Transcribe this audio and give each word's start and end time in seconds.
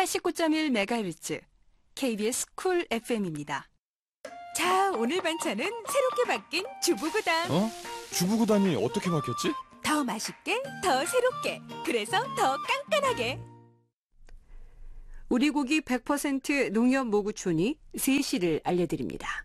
89.1MHz 0.00 1.42
KBS 1.94 2.46
쿨 2.54 2.86
FM입니다. 2.90 3.68
자, 4.56 4.90
오늘 4.92 5.20
반찬은 5.22 5.62
새롭게 5.62 6.24
바뀐 6.26 6.64
주부구단. 6.82 7.50
어? 7.50 7.70
주부구단이 8.12 8.76
어떻게 8.76 9.10
바뀌었지? 9.10 9.52
더 9.84 10.02
맛있게, 10.02 10.62
더 10.82 11.04
새롭게, 11.04 11.60
그래서 11.84 12.22
더 12.34 12.56
깐깐하게. 12.88 13.40
우리 15.28 15.50
고기 15.50 15.82
100% 15.82 16.72
농협 16.72 17.06
모구촌이 17.08 17.78
3시를 17.96 18.60
알려드립니다. 18.64 19.44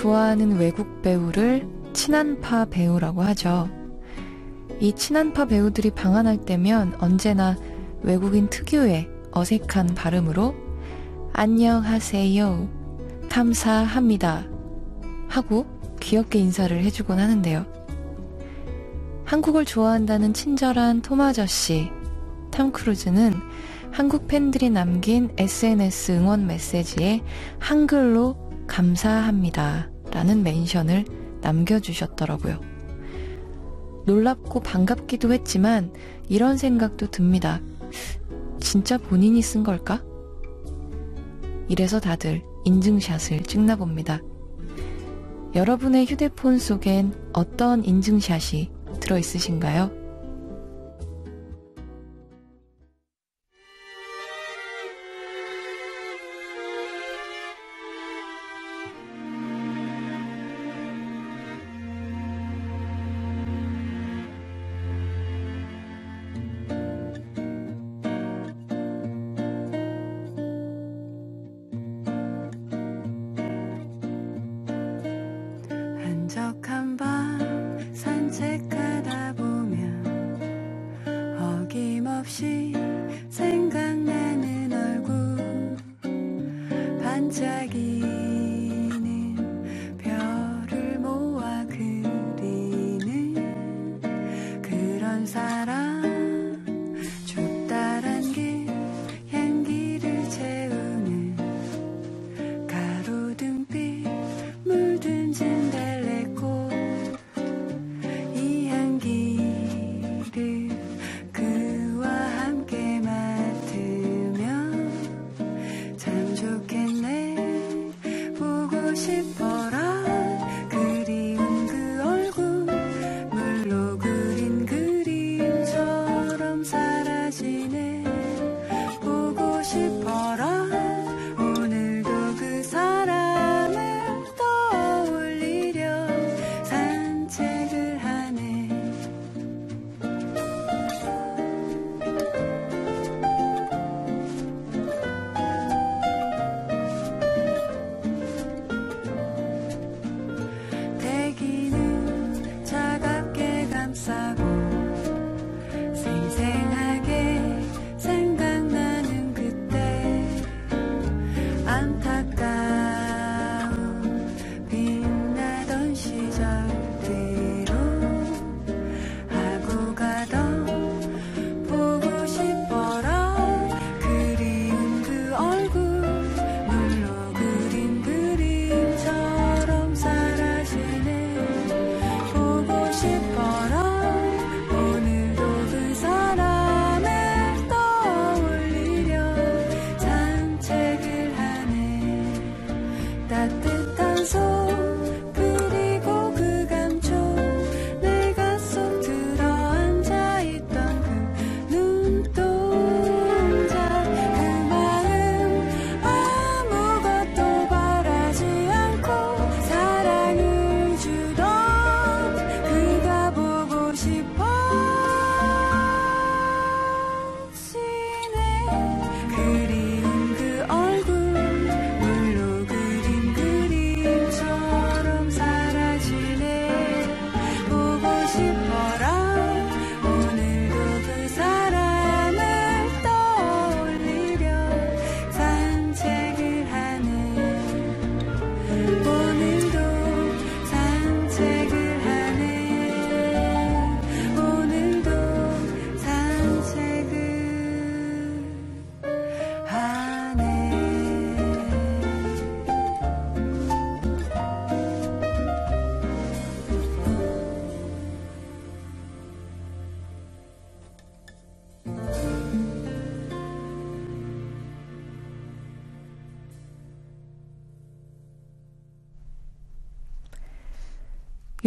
좋아하는 0.00 0.56
외국 0.56 1.02
배우를 1.02 1.68
친한파 1.92 2.64
배우라고 2.70 3.20
하죠. 3.20 3.68
이 4.80 4.94
친한파 4.94 5.44
배우들이 5.44 5.90
방한할 5.90 6.38
때면 6.38 6.94
언제나 7.00 7.54
외국인 8.00 8.48
특유의 8.48 9.10
어색한 9.30 9.88
발음으로 9.94 10.54
안녕하세요. 11.34 12.68
감사합니다. 13.28 14.46
하고 15.28 15.66
귀엽게 16.00 16.38
인사를 16.38 16.82
해주곤 16.82 17.18
하는데요. 17.18 17.66
한국을 19.26 19.66
좋아한다는 19.66 20.32
친절한 20.32 21.02
톰 21.02 21.20
아저씨, 21.20 21.90
탐 22.50 22.72
크루즈는 22.72 23.34
한국 23.90 24.28
팬들이 24.28 24.70
남긴 24.70 25.28
SNS 25.36 26.12
응원 26.12 26.46
메시지에 26.46 27.20
한글로 27.58 28.48
감사합니다. 28.66 29.89
라는 30.12 30.42
멘션을 30.42 31.04
남겨주셨더라고요. 31.40 32.60
놀랍고 34.06 34.60
반갑기도 34.60 35.32
했지만 35.32 35.92
이런 36.28 36.56
생각도 36.56 37.10
듭니다. 37.10 37.60
진짜 38.60 38.98
본인이 38.98 39.42
쓴 39.42 39.62
걸까? 39.62 40.02
이래서 41.68 42.00
다들 42.00 42.42
인증샷을 42.64 43.42
찍나 43.42 43.76
봅니다. 43.76 44.20
여러분의 45.54 46.06
휴대폰 46.06 46.58
속엔 46.58 47.14
어떤 47.32 47.84
인증샷이 47.84 48.70
들어있으신가요? 49.00 49.99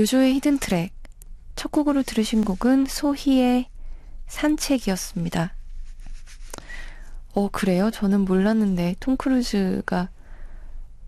요조의 0.03 0.33
hidden 0.33 0.57
track. 0.57 0.91
첫 1.55 1.71
곡으로 1.71 2.03
들으신 2.03 2.43
곡은 2.43 2.87
소히의 2.87 3.69
산책이었습니다. 4.27 5.53
어, 7.35 7.49
그래요? 7.49 7.89
저는 7.89 8.25
몰랐는데, 8.25 8.95
톰 8.99 9.15
크루즈가 9.15 10.09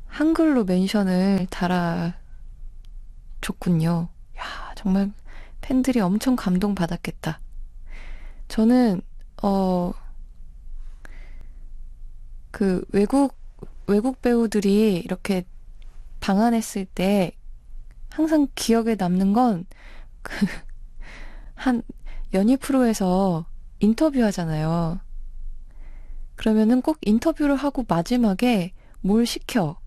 한글로 0.08 0.64
mention을 0.64 1.48
달아줬군요. 3.42 4.08
야, 4.38 4.74
정말 4.78 5.12
팬들이 5.60 6.00
엄청 6.00 6.38
감동받았겠다. 6.38 7.42
저는, 8.48 9.02
어, 9.44 9.92
그 12.52 12.86
외국, 12.94 13.36
외국 13.88 14.22
배우들이 14.22 15.02
이렇게 15.04 15.44
방한했을 16.22 16.86
때 16.86 17.35
항상 18.16 18.48
기억에 18.56 18.96
남는 18.96 19.34
건 19.34 19.66
그, 20.22 20.46
한, 21.54 21.84
연예 22.34 22.56
프로에서 22.56 23.46
인터뷰 23.82 24.24
하잖아요. 24.24 25.02
그러면은 26.36 26.82
꼭 26.82 26.98
인터뷰를 27.02 27.58
하고 27.58 27.84
마지막에 27.86 28.72
뭘 29.02 29.26
시켜. 29.26 29.82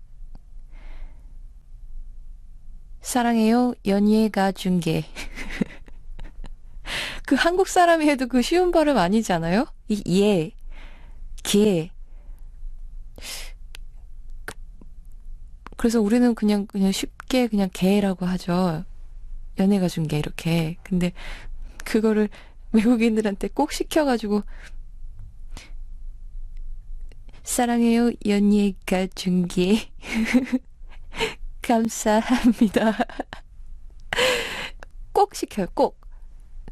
사랑해요, 3.01 3.73
연예가 3.87 4.51
중계. 4.51 5.05
그 7.25 7.33
한국 7.33 7.67
사람이 7.67 8.07
해도 8.07 8.27
그 8.27 8.43
쉬운 8.43 8.69
발음 8.69 8.95
아니지 8.95 9.33
않아요? 9.33 9.65
이, 9.87 10.03
예, 10.21 10.51
게. 11.41 11.89
그래서 15.79 16.01
우리는 16.01 16.35
그냥, 16.35 16.67
그냥 16.67 16.91
쉽게 16.91 17.47
그냥 17.47 17.69
개라고 17.71 18.25
하죠. 18.25 18.83
연예가 19.59 19.87
중계, 19.87 20.19
이렇게. 20.19 20.75
근데 20.83 21.13
그거를 21.85 22.27
외국인들한테 22.73 23.47
꼭 23.47 23.71
시켜가지고, 23.71 24.43
사랑해요, 27.43 28.11
연예가 28.25 29.07
중계. 29.15 29.89
감사합니다. 31.63 32.97
꼭 35.13 35.33
시켜요, 35.33 35.67
꼭. 35.73 36.01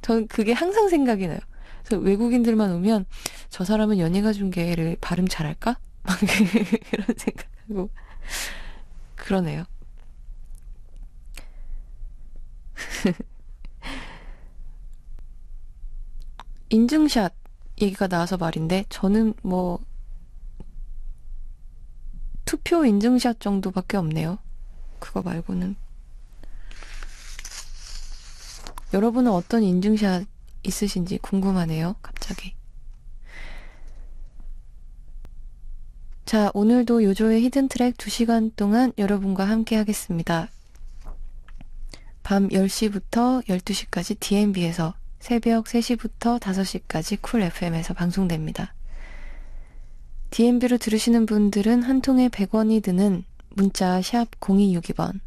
저는 0.02 0.28
그게 0.28 0.52
항상 0.52 0.90
생각이 0.90 1.28
나요. 1.28 1.40
그래서 1.86 2.04
외국인들만 2.04 2.74
오면 2.74 3.06
저 3.50 3.64
사람은 3.64 4.00
연예가 4.00 4.34
중계를 4.34 4.98
발음 5.00 5.30
잘할까? 5.30 5.80
막 6.04 6.20
그런 6.92 7.08
생각하고 7.18 7.90
그러네요. 9.28 9.66
인증샷 16.70 17.34
얘기가 17.82 18.08
나와서 18.08 18.38
말인데 18.38 18.86
저는 18.88 19.34
뭐 19.42 19.80
투표 22.46 22.86
인증샷 22.86 23.42
정도밖에 23.42 23.98
없네요. 23.98 24.38
그거 25.00 25.22
말고는 25.22 25.76
여러분은 28.94 29.30
어떤 29.34 29.62
인증샷 29.62 30.26
있으신지 30.64 31.18
궁금하네요. 31.18 31.98
갑자기. 32.02 32.57
자, 36.28 36.52
오늘도 36.54 37.06
요조의 37.06 37.42
hidden 37.44 37.70
track 37.70 37.96
2시간 37.96 38.52
동안 38.58 38.92
여러분과 38.98 39.46
함께 39.46 39.78
하겠습니다. 39.78 40.50
밤 42.22 42.50
10시부터 42.50 43.46
12시까지 43.46 44.20
DMB에서 44.20 44.94
새벽 45.20 45.64
3시부터 45.64 46.38
5시까지 46.42 47.20
쿨 47.22 47.44
FM에서 47.44 47.94
방송됩니다. 47.94 48.74
DMB로 50.32 50.78
들으시는 50.78 51.28
분들은 51.28 51.84
한 51.84 52.02
통에 52.02 52.28
100원이 52.28 52.84
드는 52.84 53.24
문자 53.56 54.02
샵 54.02 54.30
0262번, 54.42 55.22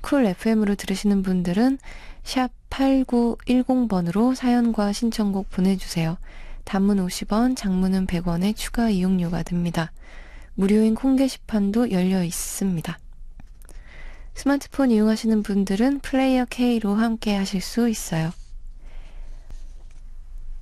쿨 0.00 0.24
FM으로 0.24 0.74
들으시는 0.74 1.22
분들은 1.22 1.78
샵 2.24 2.48
8910번으로 2.70 4.34
사연과 4.34 4.94
신청곡 4.94 5.50
보내주세요. 5.50 6.16
단문 6.64 7.04
50원, 7.06 7.56
장문은 7.56 8.06
100원의 8.06 8.56
추가 8.56 8.88
이용료가 8.88 9.42
듭니다. 9.42 9.92
무료인 10.54 10.94
콩 10.94 11.16
게시판도 11.16 11.90
열려 11.90 12.22
있습니다. 12.22 12.98
스마트폰 14.34 14.90
이용하시는 14.90 15.42
분들은 15.42 16.00
플레이어 16.00 16.46
K로 16.46 16.94
함께 16.94 17.36
하실 17.36 17.60
수 17.60 17.88
있어요. 17.88 18.30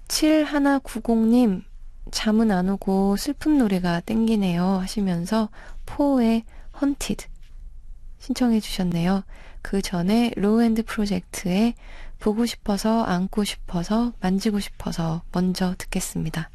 7190님, 0.09 1.63
잠은 2.11 2.51
안 2.51 2.69
오고 2.71 3.17
슬픈 3.17 3.59
노래가 3.59 4.01
땡기네요 4.01 4.65
하시면서 4.65 5.51
Poe의 5.87 6.45
Haunted 6.81 7.27
신청해 8.19 8.61
주셨네요. 8.61 9.25
그 9.63 9.83
전에 9.83 10.33
Low-End 10.37 10.85
Project의 10.85 11.75
보고 12.19 12.47
싶어서 12.47 13.03
안고 13.05 13.45
싶어서 13.45 14.13
만지고 14.21 14.61
싶어서 14.61 15.23
먼저 15.33 15.75
듣겠습니다. 15.79 16.51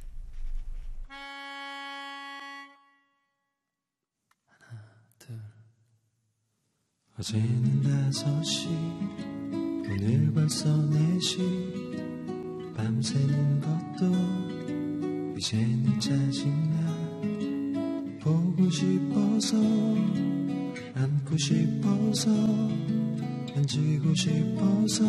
어제는 7.23 7.81
다섯 7.83 8.43
시 8.43 8.67
오늘 8.67 10.29
벌써 10.33 10.75
네시 10.87 11.37
밤새는 12.75 13.61
것도 13.61 14.11
이제는 15.37 15.97
짜증나 16.01 16.75
보고 18.19 18.69
싶어서 18.69 19.55
안고 20.95 21.37
싶어서 21.37 22.29
만지고 23.55 24.13
싶어서 24.15 25.05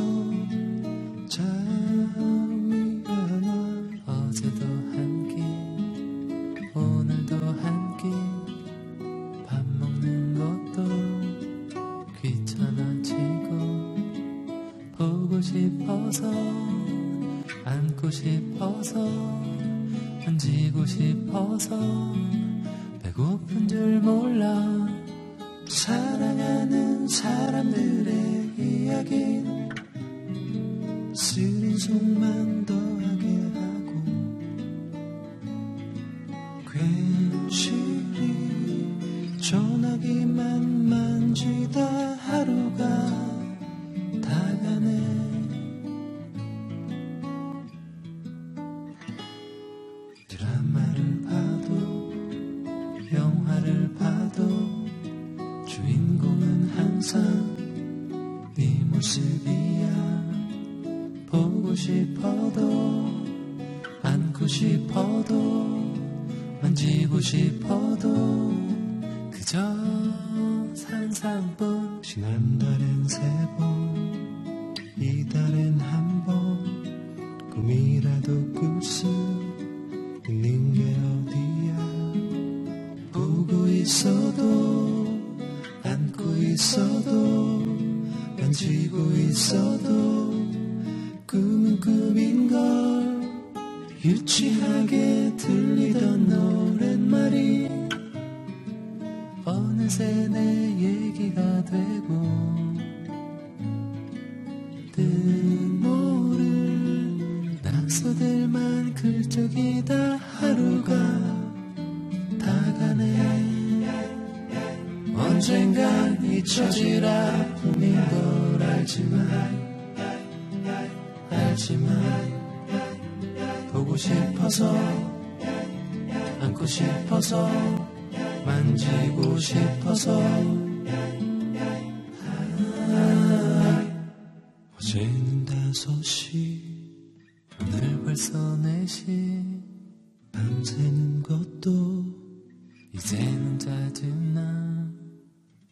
이제는 142.94 143.58
다 143.58 143.92
됐나. 143.92 144.88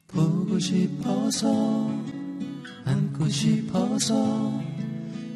보고 0.08 0.58
싶어서 0.58 1.88
안고 2.84 3.28
싶어서 3.28 4.60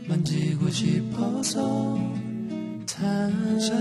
만지고 0.09 0.69
싶어서 0.69 1.97
찾아 2.87 3.73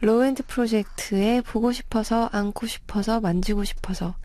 Low-End 0.00 0.44
Project의 0.46 1.42
보고 1.42 1.72
싶어서 1.72 2.28
안고 2.32 2.66
싶어서 2.66 3.20
만지고 3.20 3.64
싶어서 3.64 4.16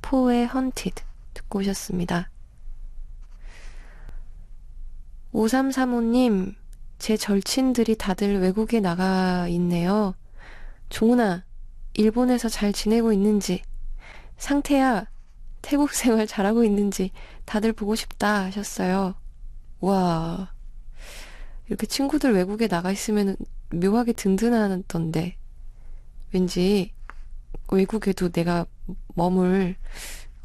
Poe의 0.00 0.46
Haunted 0.46 1.02
듣고 1.34 1.60
오셨습니다. 1.60 2.30
5335님, 5.32 6.54
제 6.98 7.16
절친들이 7.16 7.96
다들 7.96 8.40
외국에 8.40 8.80
나가 8.80 9.46
있네요. 9.48 10.14
종훈아, 10.88 11.44
일본에서 11.94 12.48
잘 12.48 12.72
지내고 12.72 13.12
있는지, 13.12 13.62
상태야, 14.38 15.06
태국 15.60 15.92
생활 15.92 16.26
잘하고 16.26 16.64
있는지 16.64 17.10
다들 17.44 17.72
보고 17.72 17.94
싶다 17.94 18.44
하셨어요. 18.44 19.14
와, 19.80 20.52
이렇게 21.66 21.86
친구들 21.86 22.32
외국에 22.32 22.68
나가 22.68 22.90
있으면 22.90 23.36
묘하게 23.70 24.12
든든하던데, 24.12 25.36
왠지 26.32 26.92
외국에도 27.70 28.28
내가 28.30 28.66
머물, 29.14 29.76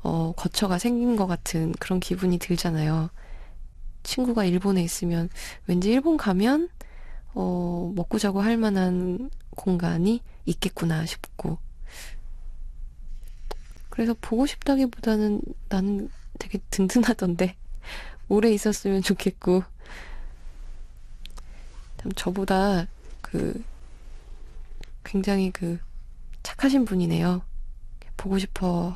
어, 0.01 0.33
거처가 0.35 0.77
생긴 0.77 1.15
것 1.15 1.27
같은 1.27 1.71
그런 1.79 1.99
기분이 1.99 2.37
들잖아요. 2.37 3.09
친구가 4.03 4.45
일본에 4.45 4.83
있으면 4.83 5.29
왠지 5.65 5.89
일본 5.89 6.17
가면 6.17 6.69
어, 7.33 7.91
먹고 7.95 8.19
자고 8.19 8.41
할 8.41 8.57
만한 8.57 9.31
공간이 9.51 10.21
있겠구나 10.45 11.05
싶고 11.05 11.57
그래서 13.89 14.15
보고 14.19 14.45
싶다기보다는 14.45 15.41
나는 15.69 16.09
되게 16.39 16.59
든든하던데 16.69 17.55
오래 18.27 18.51
있었으면 18.51 19.01
좋겠고 19.01 19.63
참 21.97 22.11
저보다 22.13 22.87
그 23.33 23.63
굉장히 25.03 25.49
그 25.49 25.79
착하신 26.43 26.85
분이네요. 26.85 27.41
보고 28.15 28.37
싶어 28.37 28.95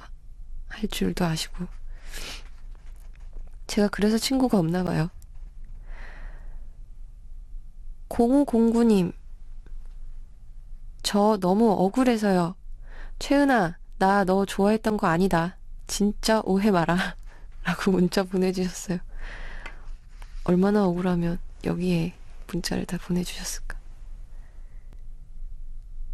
할 0.67 0.88
줄도 0.88 1.26
아시고 1.26 1.65
제가 3.65 3.88
그래서 3.88 4.19
친구가 4.19 4.60
없나 4.60 4.84
봐요. 4.84 5.10
0509님, 8.10 9.12
저 11.02 11.38
너무 11.41 11.71
억울해서요. 11.71 12.56
최은아, 13.19 13.78
나 13.97 14.23
너 14.23 14.45
좋아했던 14.45 14.97
거 14.97 15.08
아니다. 15.08 15.58
진짜 15.88 16.41
오해 16.45 16.69
마라. 16.69 17.15
라고 17.65 17.91
문자 17.91 18.23
보내주셨어요. 18.23 19.00
얼마나 20.45 20.86
억울하면 20.86 21.39
여기에 21.65 22.13
문자를 22.47 22.86
다 22.86 22.97
보내주셨을까. 22.97 23.67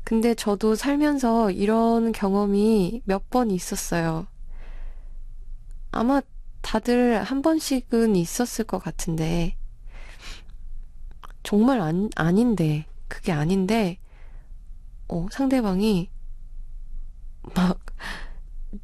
근데 0.04 0.34
저도 0.36 0.76
살면서 0.76 1.52
이런 1.52 2.12
경험이 2.12 3.02
몇 3.06 3.30
번 3.30 3.52
있었어요. 3.52 4.28
아마 5.92 6.22
다들 6.62 7.24
한 7.24 7.42
번씩은 7.42 8.16
있었을 8.18 8.66
것 8.66 8.80
같은데, 8.80 9.56
정말 11.44 11.80
안, 11.82 12.10
아닌데, 12.16 12.86
그게 13.08 13.32
아닌데, 13.32 13.98
어, 15.08 15.28
상대방이 15.32 16.10
막, 17.56 17.80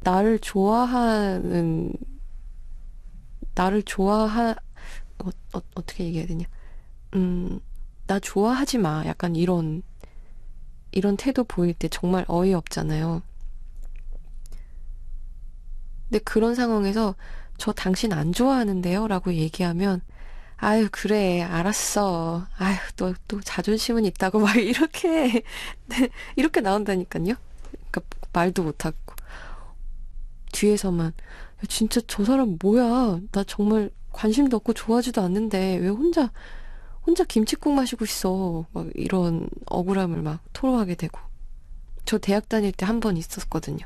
나를 0.02 0.38
좋아하는, 0.38 1.92
나를 3.54 3.82
좋아하, 3.82 4.52
어, 5.18 5.28
어, 5.54 5.60
어떻게 5.74 6.04
얘기해야 6.06 6.26
되냐. 6.28 6.46
음, 7.16 7.60
나 8.06 8.20
좋아하지 8.20 8.78
마. 8.78 9.04
약간 9.06 9.36
이런, 9.36 9.82
이런 10.92 11.16
태도 11.16 11.44
보일 11.44 11.74
때 11.74 11.88
정말 11.88 12.24
어이없잖아요. 12.28 13.22
근데 16.08 16.18
그런 16.24 16.54
상황에서 16.54 17.14
저 17.56 17.72
당신 17.72 18.12
안 18.12 18.32
좋아하는데요? 18.32 19.06
라고 19.06 19.32
얘기하면, 19.34 20.02
아유, 20.56 20.88
그래, 20.90 21.42
알았어. 21.42 22.46
아유, 22.58 22.76
또, 22.96 23.14
또 23.28 23.40
자존심은 23.40 24.04
있다고 24.06 24.40
막 24.40 24.56
이렇게, 24.58 25.42
네, 25.86 26.08
이렇게 26.36 26.60
나온다니까요? 26.60 27.34
그러니까 27.90 28.00
말도 28.32 28.62
못하고. 28.64 28.96
뒤에서만, 30.52 31.08
야, 31.08 31.62
진짜 31.68 32.00
저 32.06 32.24
사람 32.24 32.56
뭐야? 32.60 33.20
나 33.32 33.44
정말 33.44 33.90
관심도 34.12 34.56
없고 34.56 34.72
좋아하지도 34.72 35.20
않는데, 35.22 35.76
왜 35.76 35.88
혼자, 35.88 36.32
혼자 37.10 37.24
김치국 37.24 37.72
마시고 37.72 38.04
있어. 38.04 38.66
막 38.70 38.86
이런 38.94 39.48
억울함을 39.66 40.22
막 40.22 40.40
토로하게 40.52 40.94
되고. 40.94 41.18
저 42.04 42.18
대학 42.18 42.48
다닐 42.48 42.70
때 42.70 42.86
한 42.86 43.00
번 43.00 43.16
있었거든요. 43.16 43.84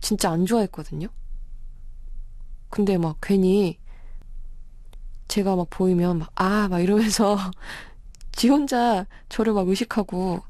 진짜 0.00 0.30
안 0.30 0.44
좋아했거든요. 0.44 1.06
근데 2.68 2.98
막 2.98 3.18
괜히 3.22 3.78
제가 5.28 5.54
막 5.56 5.68
보이면 5.70 6.18
막, 6.18 6.30
아, 6.34 6.66
막 6.68 6.80
이러면서 6.80 7.36
지 8.32 8.48
혼자 8.48 9.06
저를 9.28 9.52
막 9.52 9.68
의식하고 9.68 10.40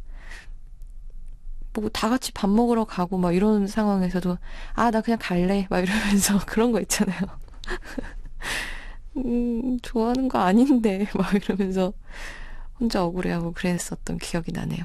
뭐 1.75 1.91
다 1.93 2.09
같이 2.09 2.33
밥 2.33 2.49
먹으러 2.49 2.85
가고 2.85 3.19
막 3.19 3.35
이런 3.35 3.67
상황에서도 3.67 4.39
아, 4.75 4.91
나 4.91 5.01
그냥 5.03 5.19
갈래. 5.21 5.67
막 5.71 5.81
이러면서 5.81 6.39
그런 6.47 6.73
거 6.73 6.81
있잖아요. 6.81 7.21
음, 9.17 9.79
좋아하는 9.81 10.29
거 10.29 10.39
아닌데. 10.39 11.07
막 11.15 11.33
이러면서 11.35 11.93
혼자 12.79 13.05
억울해하고 13.05 13.53
그랬었던 13.53 14.19
기억이 14.19 14.53
나네요. 14.53 14.85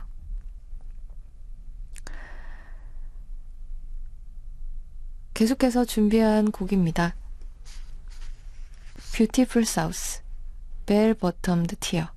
계속해서 5.34 5.86
준비한 5.86 6.52
곡입니다. 6.52 7.16
Beautiful 9.14 9.64
South, 9.64 10.22
Bell 10.86 11.14
Bottomed 11.14 11.78
Tear. 11.80 12.10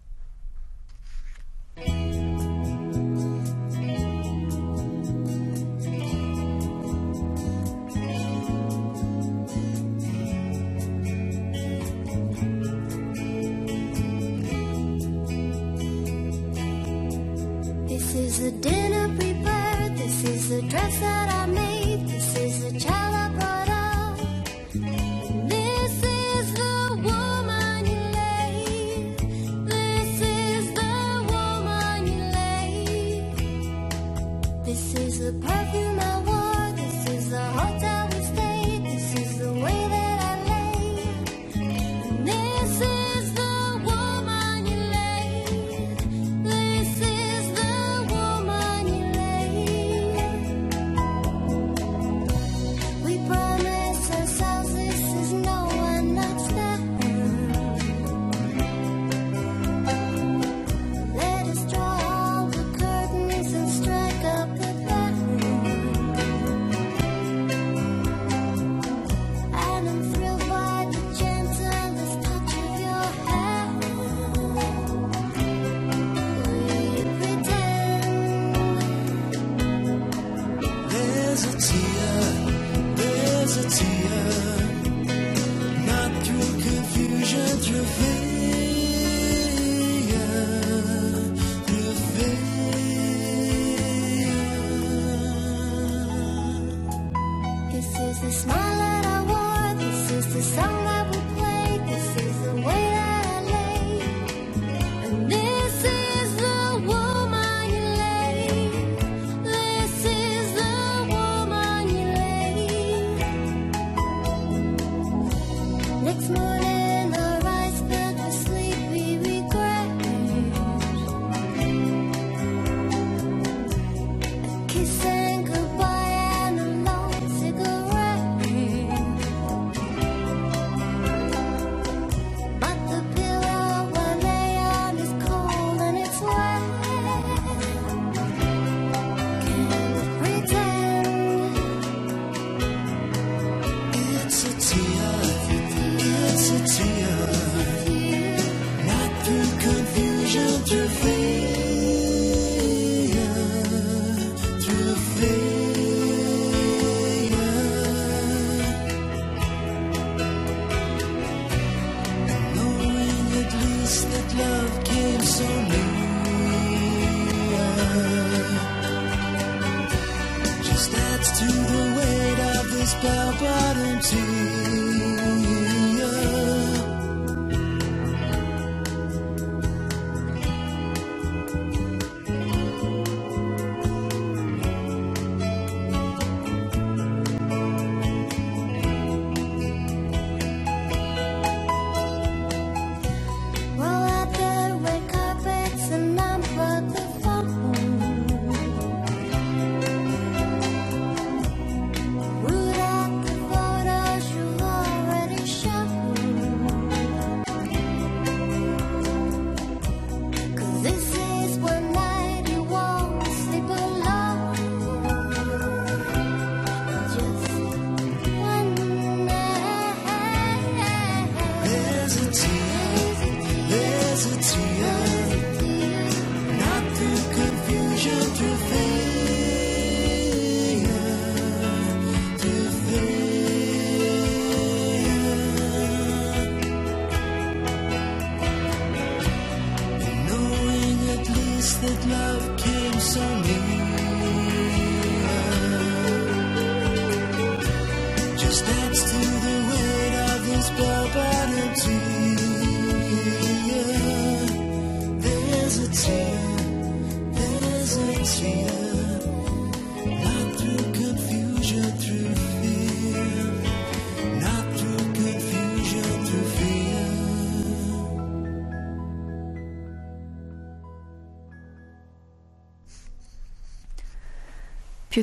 A 18.43 18.51
dinner 18.51 19.07
prepared. 19.15 19.97
This 19.97 20.25
is 20.25 20.51
a 20.51 20.63
dress 20.63 20.99
that 20.99 21.29
I 21.33 21.47
made. 21.47 21.62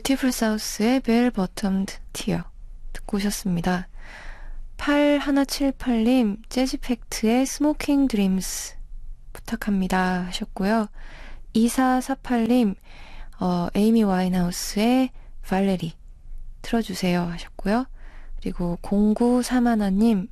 Beautiful 0.09 0.31
South의 0.31 1.01
Bell 1.01 1.29
Bottomed 1.29 1.91
Tear 2.13 2.43
듣고 2.93 3.17
오셨습니다. 3.17 3.87
8178님 4.77 6.37
Jazzyfact의 6.49 7.45
Smoking 7.45 8.07
Dreams 8.07 8.75
부탁합니다 9.33 10.25
하셨고요. 10.25 10.87
2448님 11.53 12.75
어, 13.39 13.67
Amy 13.75 14.01
Winehouse의 14.01 15.11
Valerie 15.47 15.93
틀어주세요 16.63 17.21
하셨고요. 17.21 17.85
그리고 18.41 18.79
0931님 18.81 20.27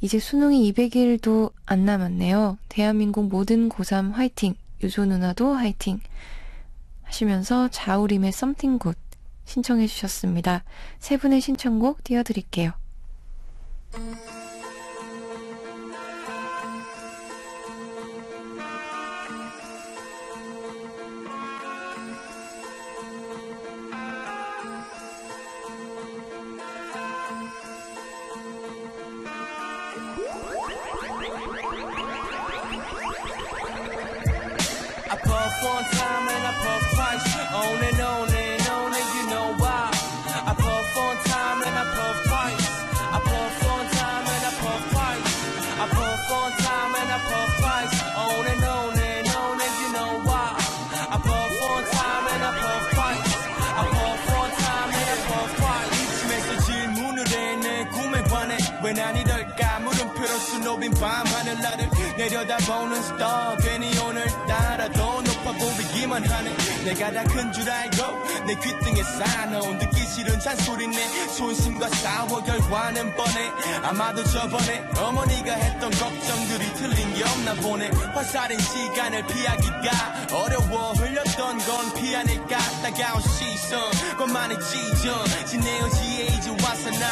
이제 0.00 0.18
수능이 0.18 0.72
200일도 0.72 1.52
안 1.66 1.84
남았네요. 1.84 2.56
대한민국 2.70 3.28
모든 3.28 3.68
고3 3.68 4.12
화이팅 4.12 4.54
유조 4.82 5.04
누나도 5.04 5.52
화이팅 5.52 6.00
하시면서 7.12 7.68
자우림의 7.68 8.28
Something 8.28 8.82
Good 8.82 8.98
신청해 9.44 9.86
주셨습니다. 9.86 10.64
세 10.98 11.18
분의 11.18 11.40
신청곡 11.42 12.02
띄워드릴게요. 12.04 12.72
수놓인 60.82 60.90
밤하늘 60.94 61.60
나를 61.60 61.90
내려다보는 62.16 63.02
스타 63.02 63.56
괜히 63.56 63.96
오늘따라 63.98 64.88
더 64.90 65.22
높아 65.22 65.52
보이기만 65.52 66.24
하네. 66.28 66.56
내가 66.84 67.12
다 67.12 67.22
큰 67.24 67.52
줄 67.52 67.70
알고 67.70 68.46
내 68.46 68.54
귓등에 68.56 69.02
쌓아놓은 69.02 69.78
듣기 69.78 70.06
싫은 70.06 70.40
잔소리 70.40 70.88
내 70.88 71.06
손심과 71.28 71.88
싸워 71.88 72.42
결과는 72.42 73.14
뻔해. 73.14 73.50
아마도 73.84 74.24
저번에 74.24 74.84
어머니가 74.96 75.52
했던 75.52 75.90
걱정들이 75.90 76.74
틀린 76.74 77.14
게 77.14 77.22
없나 77.24 77.54
보네. 77.54 77.88
화살인 78.14 78.58
시간을 78.58 79.24
피하기가 79.26 80.36
어려워 80.36 80.92
흘렸던 80.94 81.58
건 81.58 81.92
피 81.94 82.16
아닐까 82.16 82.58
따가운 82.82 83.20
시선 83.22 83.80
것만의 84.18 84.56
이제 84.56 85.08
와서 85.10 85.24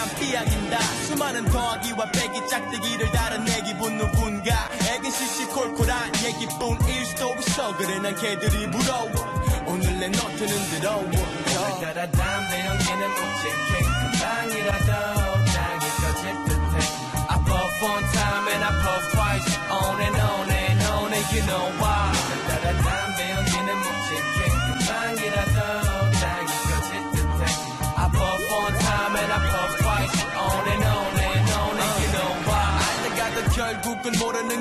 난 0.01 0.09
이야긴다. 0.23 0.81
수많은 1.07 1.45
더하기와 1.45 2.11
빼기 2.13 2.49
짝대기를 2.49 3.13
다른 3.13 3.45
내 3.45 3.61
기분 3.61 3.99
누군가. 3.99 4.71
애긴 4.89 5.11
시시콜콜한 5.11 6.13
얘기뿐일 6.25 7.05
수도 7.05 7.35
있어. 7.39 7.77
그래 7.77 7.99
난 7.99 8.17
걔들이 8.17 8.71
부러워. 8.71 9.11
오늘 9.67 9.99
내 9.99 10.09
노트는 10.09 10.81
더러워 10.81 11.03
오늘따라 11.03 12.11
담배 12.13 12.65
연기는 12.65 13.09
묵직해 13.11 13.83
금방이라도. 14.01 14.87
땅이 15.53 15.85
꺼질 16.01 16.45
듯해. 16.47 16.75
I 17.29 17.37
puff 17.45 17.85
one 17.85 18.07
time 18.13 18.49
and 18.49 18.65
I 18.65 18.73
puff 18.81 19.05
twice. 19.13 19.59
On 19.69 20.01
and 20.01 20.17
on 20.17 20.51
and 20.51 20.83
on 20.83 21.13
and 21.13 21.37
you 21.37 21.45
know 21.45 21.67
why. 21.77 22.09
오늘따라 22.17 22.73
담배 22.81 23.31
연기 23.33 23.50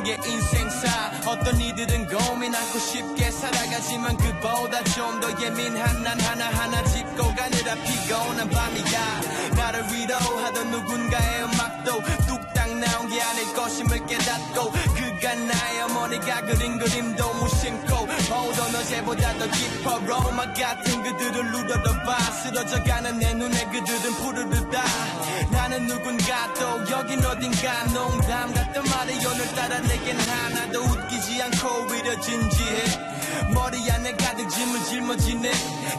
모르는 0.09 0.21
게 0.21 0.29
인생사. 0.29 1.11
어떤 1.27 1.59
이들은 1.59 2.07
고민 2.07 2.55
않고 2.55 2.79
쉽게 2.79 3.29
살아가지만 3.31 4.17
그보다 4.17 4.83
좀 4.85 5.19
더 5.19 5.27
예민한 5.41 6.01
난 6.01 6.17
하나하나 6.19 6.81
짚고 6.83 7.17
가느라 7.35 7.75
피곤한 7.75 8.49
밤이야 8.49 9.21
나를 9.57 9.83
위로하던 9.91 10.71
누군가의 10.71 11.43
음악도 11.43 12.01
뚝딱 12.25 12.77
나온 12.77 13.09
게 13.09 13.21
아닐 13.21 13.53
것임을 13.53 14.05
깨닫고 14.05 14.71
그가 14.71 15.35
나의 15.35 15.81
어머니가 15.81 16.41
그린 16.41 16.79
그림도 16.79 17.33
어제보다 19.09 19.33
더 19.37 19.47
깊어 19.47 19.99
로마 19.99 20.53
같은 20.53 21.03
그들을 21.03 21.51
누려다봐. 21.51 22.19
쓰러져가는 22.43 23.17
내 23.17 23.33
눈에 23.33 23.65
그들은 23.65 24.13
푸르르다. 24.15 24.83
나는 25.51 25.87
누군가 25.87 26.53
또 26.53 26.91
여긴 26.91 27.25
어딘가. 27.25 27.85
농담 27.85 28.53
같은 28.53 28.83
말이 28.83 29.25
오늘따라 29.25 29.79
내겐 29.79 30.19
하나도 30.19 30.81
웃기지 30.81 31.41
않고 31.41 31.87
오히려 31.89 32.19
진지해 32.19 32.83
머리 33.53 33.89
안에 33.91 34.11
가득 34.15 34.47
짐을 34.49 34.85
짊어지네. 34.85 35.51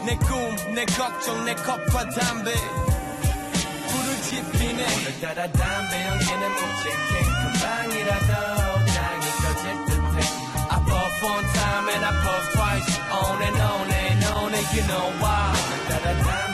내 0.05 0.15
꿈, 0.17 0.73
내 0.73 0.85
걱정, 0.85 1.45
내 1.45 1.53
컵과 1.55 2.09
담배. 2.09 2.53
불을 2.53 4.21
지피네. 4.21 4.85
오늘따라 4.85 5.51
담배 5.51 6.07
연기는 6.07 6.51
묵직해 6.51 7.23
금방이라도. 7.43 8.33
땅이 8.95 9.25
꺼질 9.41 9.85
듯해 9.85 10.41
I 10.69 10.79
puff 10.85 11.23
one 11.23 11.45
time 11.53 11.89
and 11.89 12.05
I 12.05 12.11
puff 12.23 12.53
twice 12.53 12.90
on 13.11 13.41
and 13.41 13.57
on 13.71 13.91
and 13.91 14.23
on 14.35 14.53
and 14.53 14.67
you 14.75 14.83
know 14.87 15.07
why. 15.21 15.53
Da 15.89 15.97
-da 16.03 16.13
-da 16.23 16.50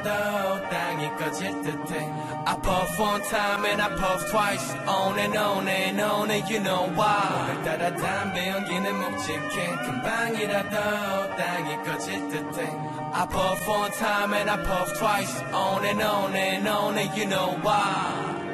금방이라도 0.00 0.68
땅이 0.70 1.16
꺼질 1.16 1.62
듯해 1.62 2.08
I 2.46 2.56
puff 2.62 3.00
one 3.00 3.22
time 3.28 3.64
and 3.66 3.82
I 3.82 3.88
puff 3.94 4.30
twice 4.30 4.74
on 4.86 5.18
and 5.18 5.36
on 5.36 5.68
and 5.68 6.00
on 6.00 6.30
and 6.30 6.48
you 6.48 6.60
know 6.62 6.88
why 6.94 7.50
오늘따라 7.50 7.94
담배 7.96 8.48
연기는 8.48 8.94
묵직해 8.94 9.76
금방이라도 9.84 11.36
땅이 11.36 11.76
꺼질 11.84 12.28
듯해 12.28 12.72
I 13.12 13.26
puff 13.28 13.68
one 13.68 13.92
time 13.92 14.32
and 14.32 14.50
I 14.50 14.56
puff 14.64 14.98
twice 14.98 15.42
on 15.52 15.84
and 15.84 16.02
on 16.02 16.34
and 16.34 16.68
on 16.68 16.98
and 16.98 17.18
you 17.18 17.26
know 17.26 17.58
why 17.62 18.49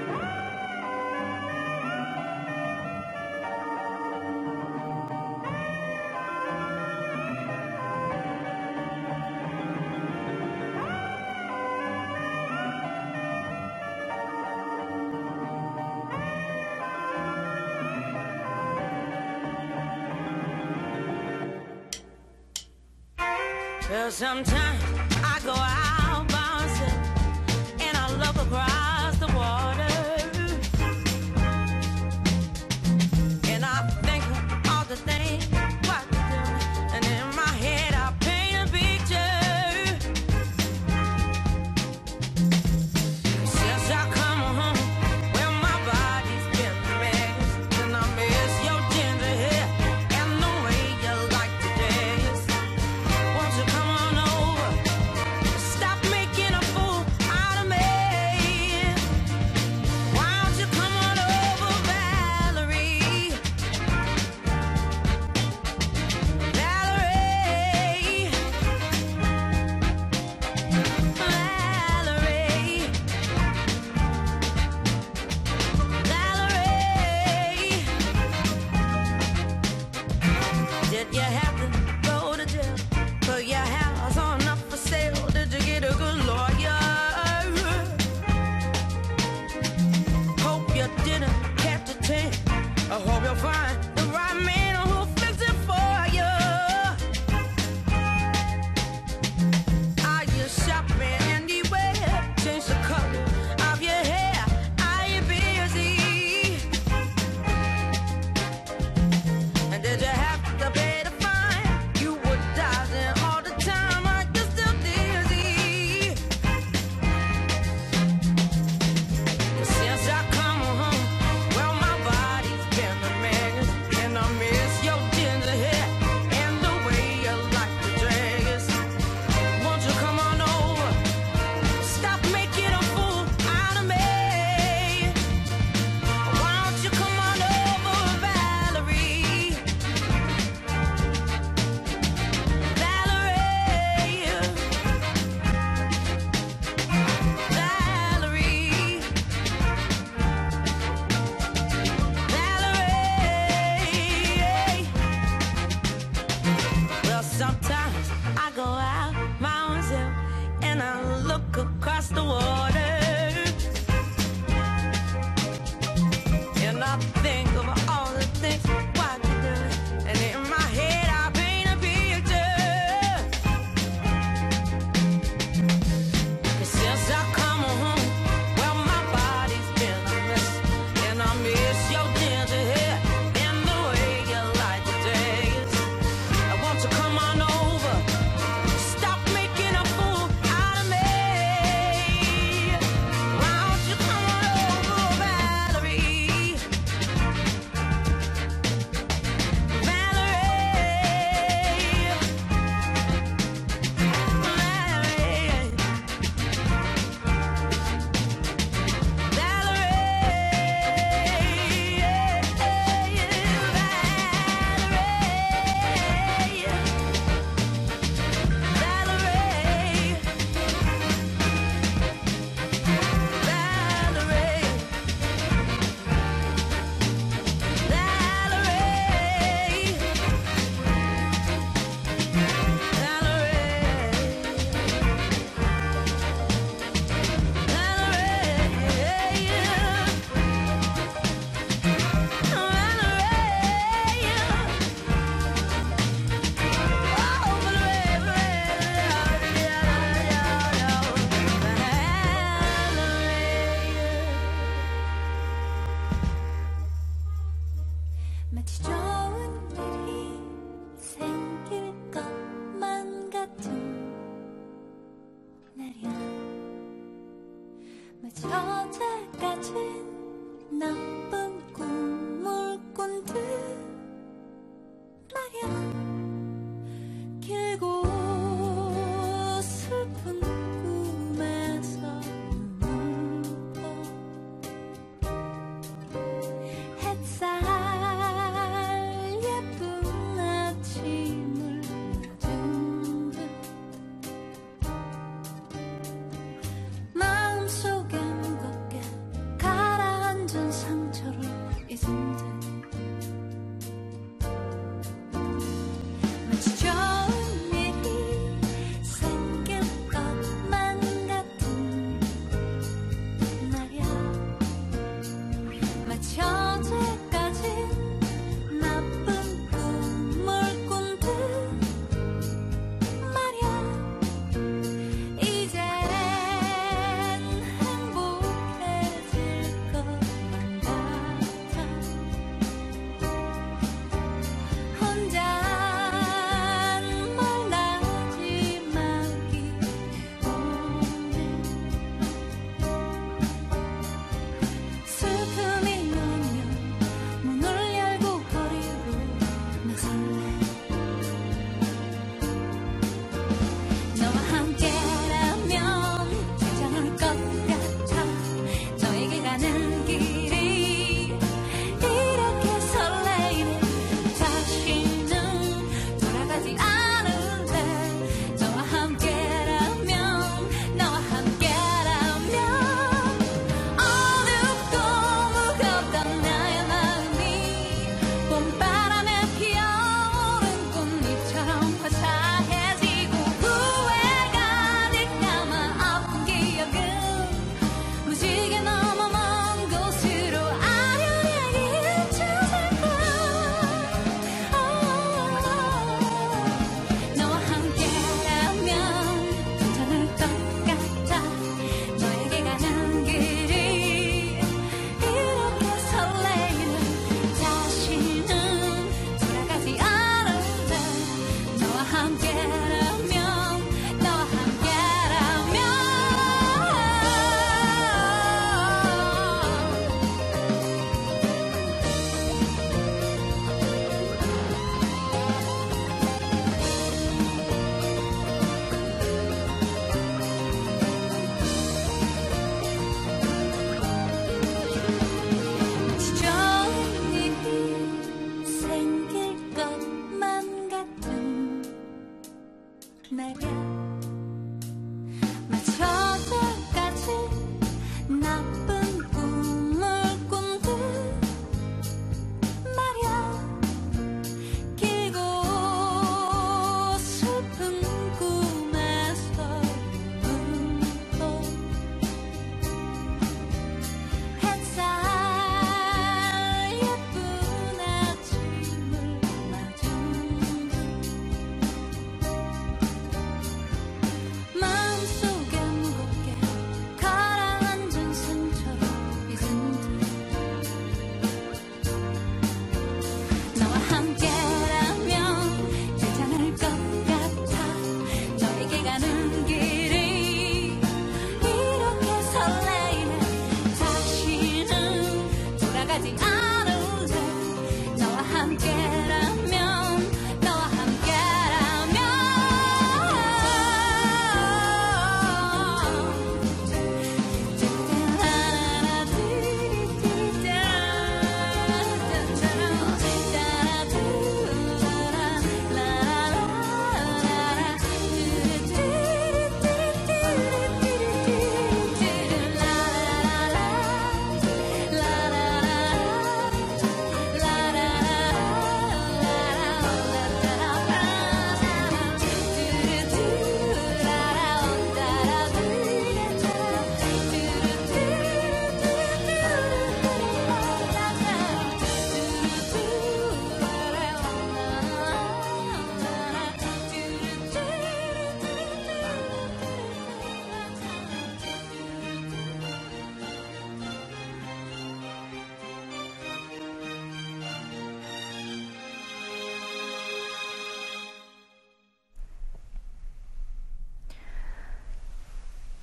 Sometimes 24.12 24.77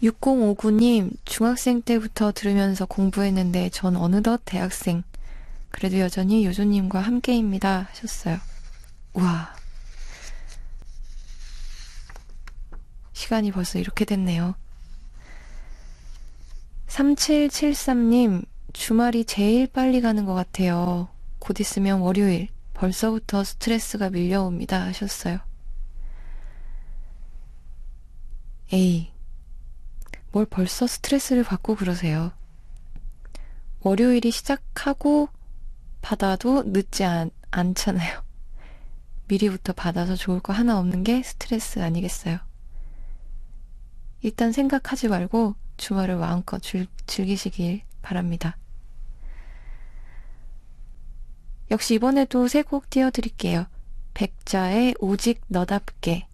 (6059님) 0.04 1.16
중학생 1.24 1.80
때부터 1.80 2.32
들으면서 2.32 2.84
공부했는데 2.84 3.70
전 3.70 3.96
어느덧 3.96 4.42
대학생. 4.44 5.02
그래도 5.70 5.98
여전히 5.98 6.44
요조님과 6.44 7.00
함께입니다. 7.00 7.88
하셨어요. 7.90 8.38
우와. 9.14 9.54
시간이 13.12 13.52
벌써 13.52 13.78
이렇게 13.78 14.04
됐네요. 14.04 14.54
3773님 16.88 18.44
주말이 18.72 19.24
제일 19.24 19.66
빨리 19.66 20.00
가는 20.00 20.24
것 20.26 20.34
같아요. 20.34 21.08
곧 21.38 21.60
있으면 21.60 22.00
월요일. 22.00 22.48
벌써부터 22.74 23.44
스트레스가 23.44 24.10
밀려옵니다. 24.10 24.82
하셨어요. 24.82 25.38
에이 28.72 29.13
뭘 30.34 30.46
벌써 30.46 30.88
스트레스를 30.88 31.44
받고 31.44 31.76
그러세요. 31.76 32.32
월요일이 33.82 34.32
시작하고 34.32 35.28
받아도 36.02 36.64
늦지 36.64 37.04
않, 37.04 37.30
않잖아요. 37.52 38.20
미리부터 39.28 39.74
받아서 39.74 40.16
좋을 40.16 40.40
거 40.40 40.52
하나 40.52 40.80
없는 40.80 41.04
게 41.04 41.22
스트레스 41.22 41.78
아니겠어요. 41.78 42.40
일단 44.22 44.50
생각하지 44.50 45.06
말고 45.06 45.54
주말을 45.76 46.16
마음껏 46.16 46.58
즐, 46.60 46.88
즐기시길 47.06 47.82
바랍니다. 48.02 48.56
역시 51.70 51.94
이번에도 51.94 52.48
세 52.48 52.62
곡 52.62 52.90
띄워드릴게요. 52.90 53.66
백자의 54.14 54.96
오직 54.98 55.42
너답게, 55.46 56.26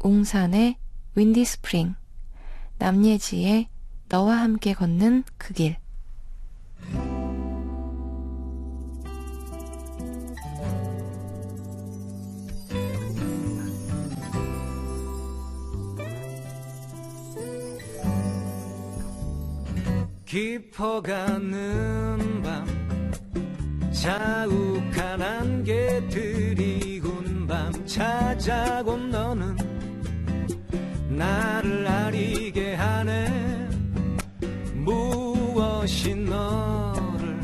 웅산의 0.00 0.76
윈디 1.14 1.46
스프링, 1.46 1.94
남예지의 2.78 3.68
너와 4.08 4.36
함께 4.36 4.72
걷는 4.72 5.24
그 5.36 5.52
길. 5.52 5.76
깊어가는 20.24 21.48
밤 22.42 23.12
자욱한 23.90 25.22
안개 25.22 26.06
들이군 26.08 27.46
밤 27.46 27.86
찾아온 27.86 29.10
너는 29.10 29.77
나를 31.18 31.86
아리게 31.86 32.74
하네. 32.76 33.68
무엇이 34.74 36.14
너를 36.14 37.40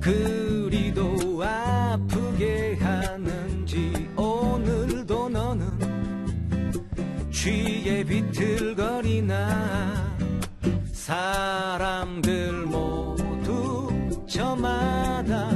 그리도 0.00 1.44
아프게 1.44 2.76
하는지 2.80 4.08
오늘도 4.16 5.28
너는 5.28 5.70
취해 7.30 8.02
비틀거리나. 8.02 10.16
사람들 10.90 12.64
모두 12.64 13.90
저마다 14.26 15.50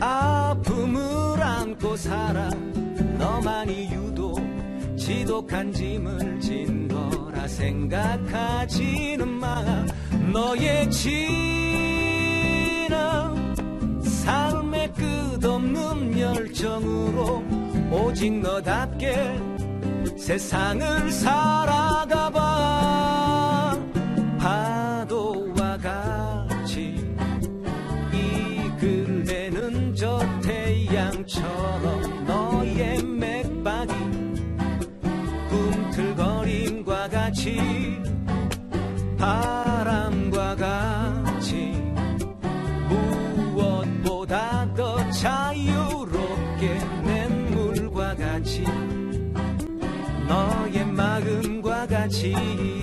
아픔을 0.00 1.40
안고 1.40 1.96
살아. 1.96 2.50
너만이 3.16 3.92
유독 3.92 4.42
지독한 5.02 5.72
짐을 5.72 6.38
진 6.40 6.86
거라 6.86 7.48
생각하지는 7.48 9.26
마. 9.28 9.84
너의 10.32 10.88
진한 10.92 11.26
삶의 14.00 14.92
끝없는 14.92 16.20
열정으로 16.20 17.42
오직 17.90 18.38
너답게 18.38 19.40
세상을 20.16 21.10
살아가봐. 21.10 22.40
파도와 24.38 25.78
같이 25.78 27.04
이끌대는 28.78 29.96
저 29.96 30.20
태양처럼 30.42 31.71
바람과 39.18 40.56
같이 40.56 41.72
무엇보다 42.88 44.74
더 44.74 45.10
자유롭게 45.10 46.74
냇물과 47.04 48.16
같이 48.16 48.64
너의 50.28 50.86
마음과 50.86 51.86
같이 51.86 52.81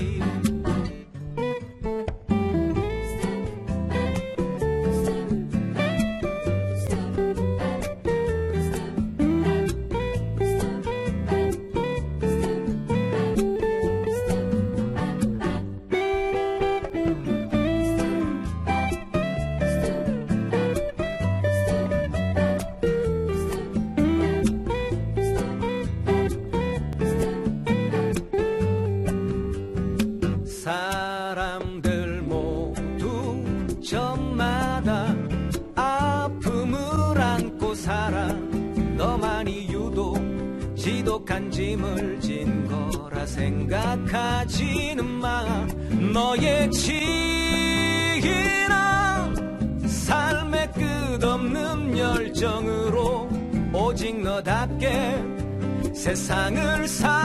세상을 56.10 56.88
살 56.88 57.19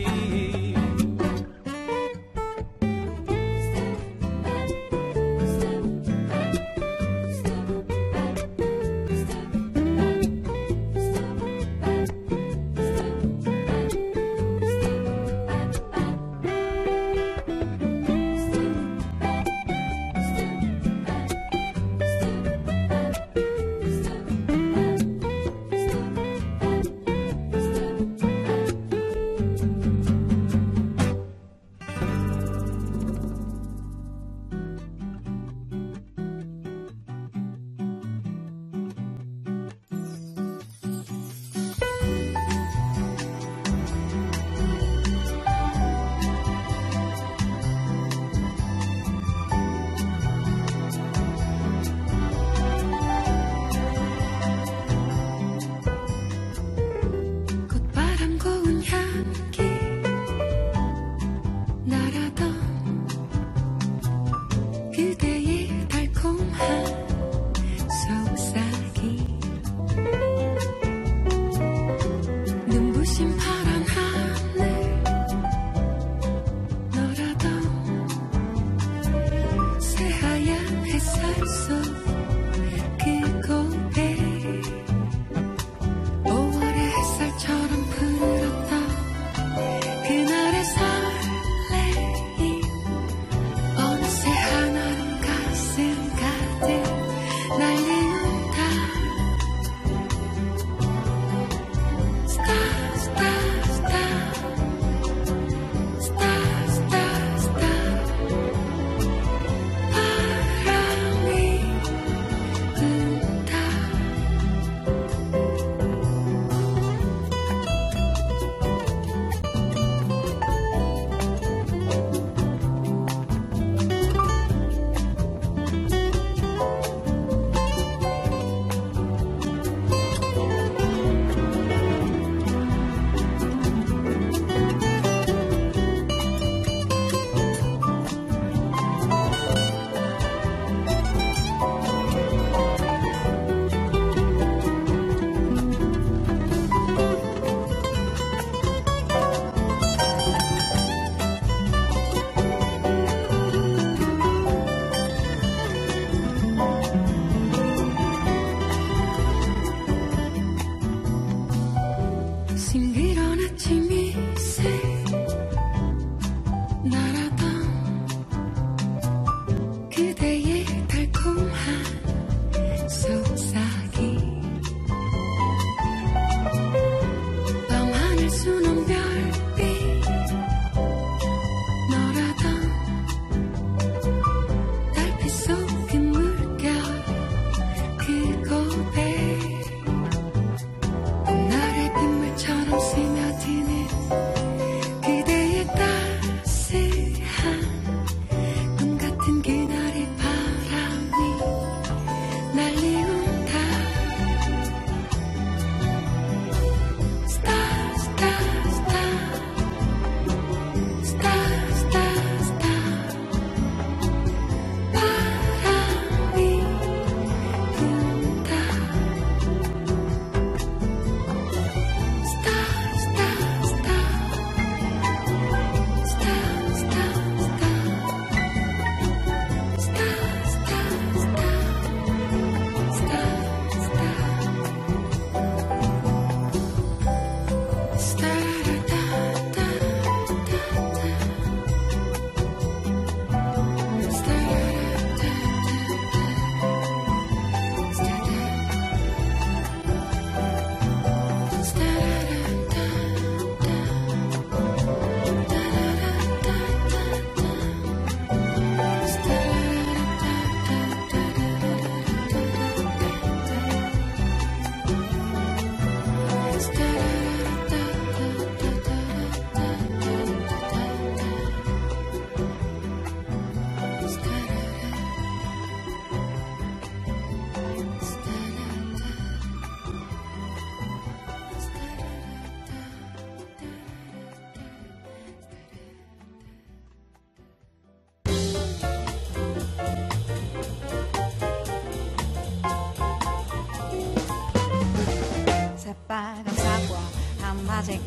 마 0.00 0.21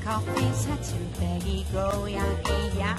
같이 0.06 0.54
사춘대기 0.54 1.66
고양이야. 1.72 2.96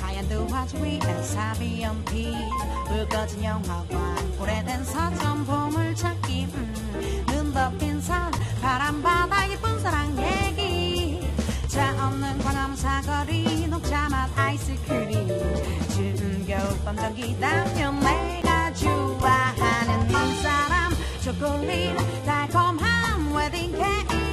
하얀 0.00 0.50
화지 0.50 0.76
위에 0.78 1.22
사비연 1.22 2.04
피불 2.06 3.08
꺼진 3.08 3.44
영화관 3.44 4.16
오래된 4.40 4.84
서점 4.84 5.46
보물찾기. 5.46 6.48
음, 6.52 7.24
눈 7.28 7.54
덮인 7.54 8.00
산 8.00 8.32
바람 8.60 9.00
바다 9.00 9.48
예쁜 9.48 9.78
사랑 9.78 10.18
얘기. 10.18 11.20
차 11.68 11.94
없는 12.04 12.40
광화문 12.40 12.76
사거리 12.76 13.68
녹차맛 13.68 14.36
아이스크림. 14.36 15.28
겨울밤 16.48 16.96
전기다면 16.96 18.00
내가 18.00 18.72
좋아하는 18.72 20.08
눈사람. 20.08 20.92
초콜릿 21.22 21.94
달콤한 22.26 23.32
웨딩 23.36 23.70
케이크 23.70 24.29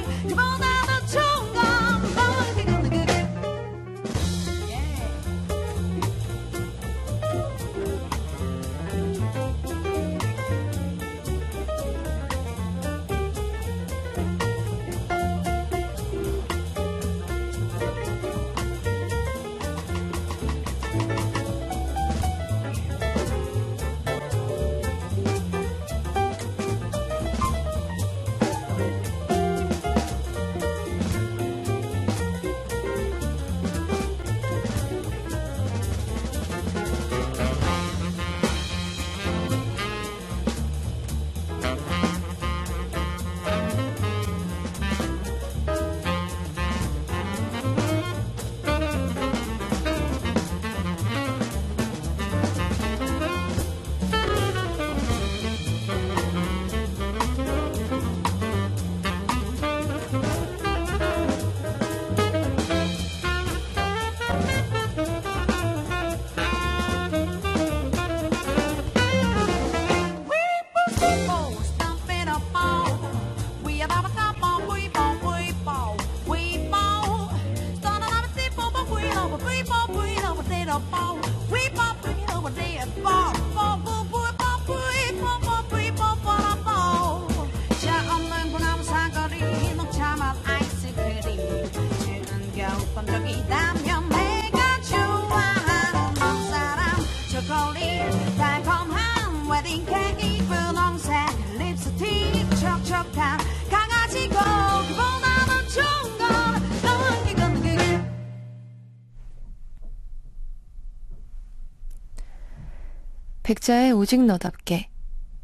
백자의 113.68 113.92
오직 113.92 114.24
너답게, 114.24 114.88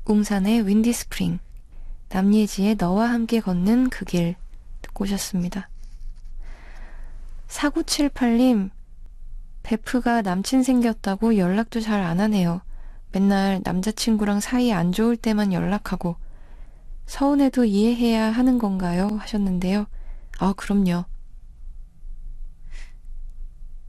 웅산의 0.06 0.66
Windy 0.66 0.94
Spring, 0.94 1.40
남예지의 2.08 2.76
너와 2.76 3.10
함께 3.10 3.38
걷는 3.38 3.90
그 3.90 4.06
길 4.06 4.34
듣고 4.80 5.04
오셨습니다. 5.04 5.68
4978님, 7.48 8.70
베프가 9.62 10.22
남친 10.22 10.62
생겼다고 10.62 11.36
연락도 11.36 11.80
잘 11.82 12.00
안 12.00 12.18
하네요. 12.18 12.62
맨날 13.12 13.60
남자친구랑 13.62 14.40
사이 14.40 14.72
안 14.72 14.92
좋을 14.92 15.18
때만 15.18 15.52
연락하고, 15.52 16.16
서운해도 17.04 17.66
이해해야 17.66 18.30
하는 18.30 18.56
건가요? 18.58 19.08
하셨는데요. 19.20 19.84
아, 20.38 20.54
그럼요. 20.56 21.04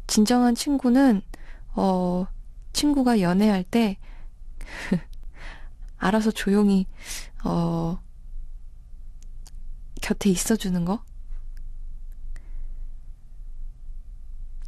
진정한 0.08 0.56
친구는, 0.56 1.22
어, 1.76 2.28
친구가 2.74 3.22
연애할 3.22 3.64
때, 3.64 3.98
알아서 5.98 6.32
조용히, 6.32 6.88
어, 7.44 8.00
곁에 10.02 10.30
있어주는 10.30 10.86
거? 10.86 11.04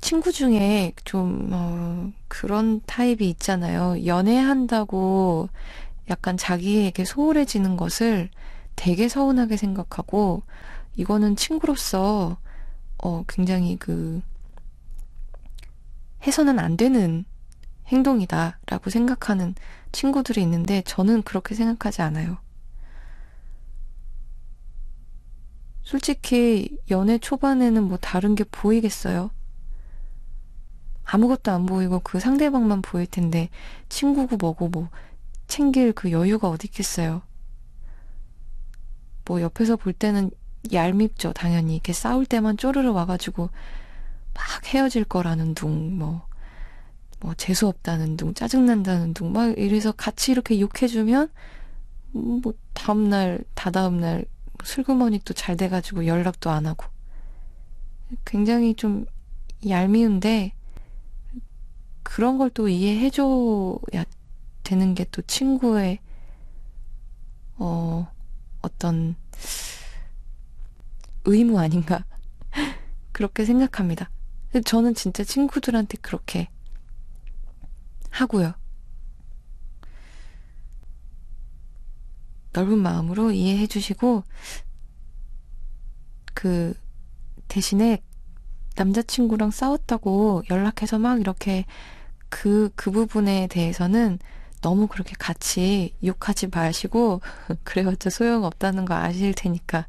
친구 0.01 0.31
중에 0.31 0.93
좀, 1.03 1.49
어, 1.51 2.11
그런 2.27 2.81
타입이 2.85 3.29
있잖아요. 3.31 4.05
연애한다고 4.05 5.49
약간 6.09 6.37
자기에게 6.37 7.03
소홀해지는 7.03 7.75
것을 7.77 8.29
되게 8.75 9.09
서운하게 9.09 9.57
생각하고, 9.57 10.43
이거는 10.95 11.35
친구로서, 11.35 12.37
어, 13.03 13.23
굉장히 13.27 13.77
그, 13.77 14.21
해서는 16.25 16.59
안 16.59 16.77
되는 16.77 17.25
행동이다라고 17.87 18.89
생각하는 18.89 19.55
친구들이 19.91 20.41
있는데, 20.41 20.81
저는 20.83 21.23
그렇게 21.23 21.55
생각하지 21.55 22.01
않아요. 22.01 22.37
솔직히 25.83 26.77
연애 26.91 27.17
초반에는 27.17 27.81
뭐 27.83 27.97
다른 27.97 28.35
게 28.35 28.43
보이겠어요? 28.43 29.31
아무것도 31.05 31.51
안 31.51 31.65
보이고 31.65 32.01
그 32.03 32.19
상대방만 32.19 32.81
보일 32.81 33.07
텐데 33.07 33.49
친구고 33.87 34.35
뭐고 34.35 34.67
뭐 34.67 34.89
챙길 35.47 35.93
그 35.93 36.11
여유가 36.11 36.49
어디 36.49 36.67
있겠어요. 36.67 37.21
뭐 39.23 39.41
옆에서 39.41 39.77
볼 39.77 39.93
때는 39.93 40.31
얄밉죠, 40.73 41.31
당연히. 41.31 41.75
이렇게 41.75 41.93
싸울 41.93 42.25
때만 42.25 42.57
쪼르르 42.57 42.91
와가지고 42.91 43.49
막 44.33 44.65
헤어질 44.65 45.05
거라는 45.05 45.55
둥, 45.55 45.97
뭐, 45.97 46.26
뭐 47.19 47.33
재수 47.35 47.67
없다는 47.67 48.17
둥, 48.17 48.33
짜증 48.33 48.65
난다는 48.65 49.13
둥, 49.13 49.31
막 49.33 49.57
이래서 49.57 49.91
같이 49.91 50.31
이렇게 50.31 50.59
욕해주면 50.59 51.29
음, 52.15 52.41
뭐 52.43 52.53
다음 52.73 53.09
날, 53.09 53.43
다다음 53.55 53.99
날 53.99 54.25
슬그머니 54.63 55.19
또 55.19 55.33
잘 55.33 55.57
돼가지고 55.57 56.07
연락도 56.07 56.49
안 56.49 56.65
하고. 56.67 56.85
굉장히 58.25 58.73
좀 58.75 59.05
얄미운데, 59.67 60.53
그런 62.03 62.37
걸 62.37 62.49
또 62.53 62.67
이해해줘야 62.69 64.05
되는 64.63 64.95
게 64.95 65.05
또 65.11 65.21
친구의, 65.23 65.99
어, 67.57 68.07
어떤 68.61 69.15
의무 71.25 71.59
아닌가. 71.59 72.05
그렇게 73.11 73.45
생각합니다. 73.45 74.09
저는 74.65 74.95
진짜 74.95 75.23
친구들한테 75.23 75.97
그렇게 76.01 76.49
하고요. 78.17 78.53
넓은 82.53 82.79
마음으로 82.79 83.31
이해해 83.31 83.67
주시고, 83.67 84.23
그, 86.33 86.73
대신에 87.47 88.01
남자친구랑 88.75 89.51
싸웠다고 89.51 90.43
연락해서 90.49 90.97
막 90.97 91.19
이렇게 91.19 91.65
그, 92.29 92.69
그 92.75 92.91
부분에 92.91 93.47
대해서는 93.47 94.19
너무 94.61 94.87
그렇게 94.87 95.13
같이 95.17 95.95
욕하지 96.03 96.47
마시고, 96.47 97.21
그래봤자 97.63 98.09
소용없다는 98.09 98.85
거 98.85 98.95
아실 98.95 99.33
테니까, 99.35 99.87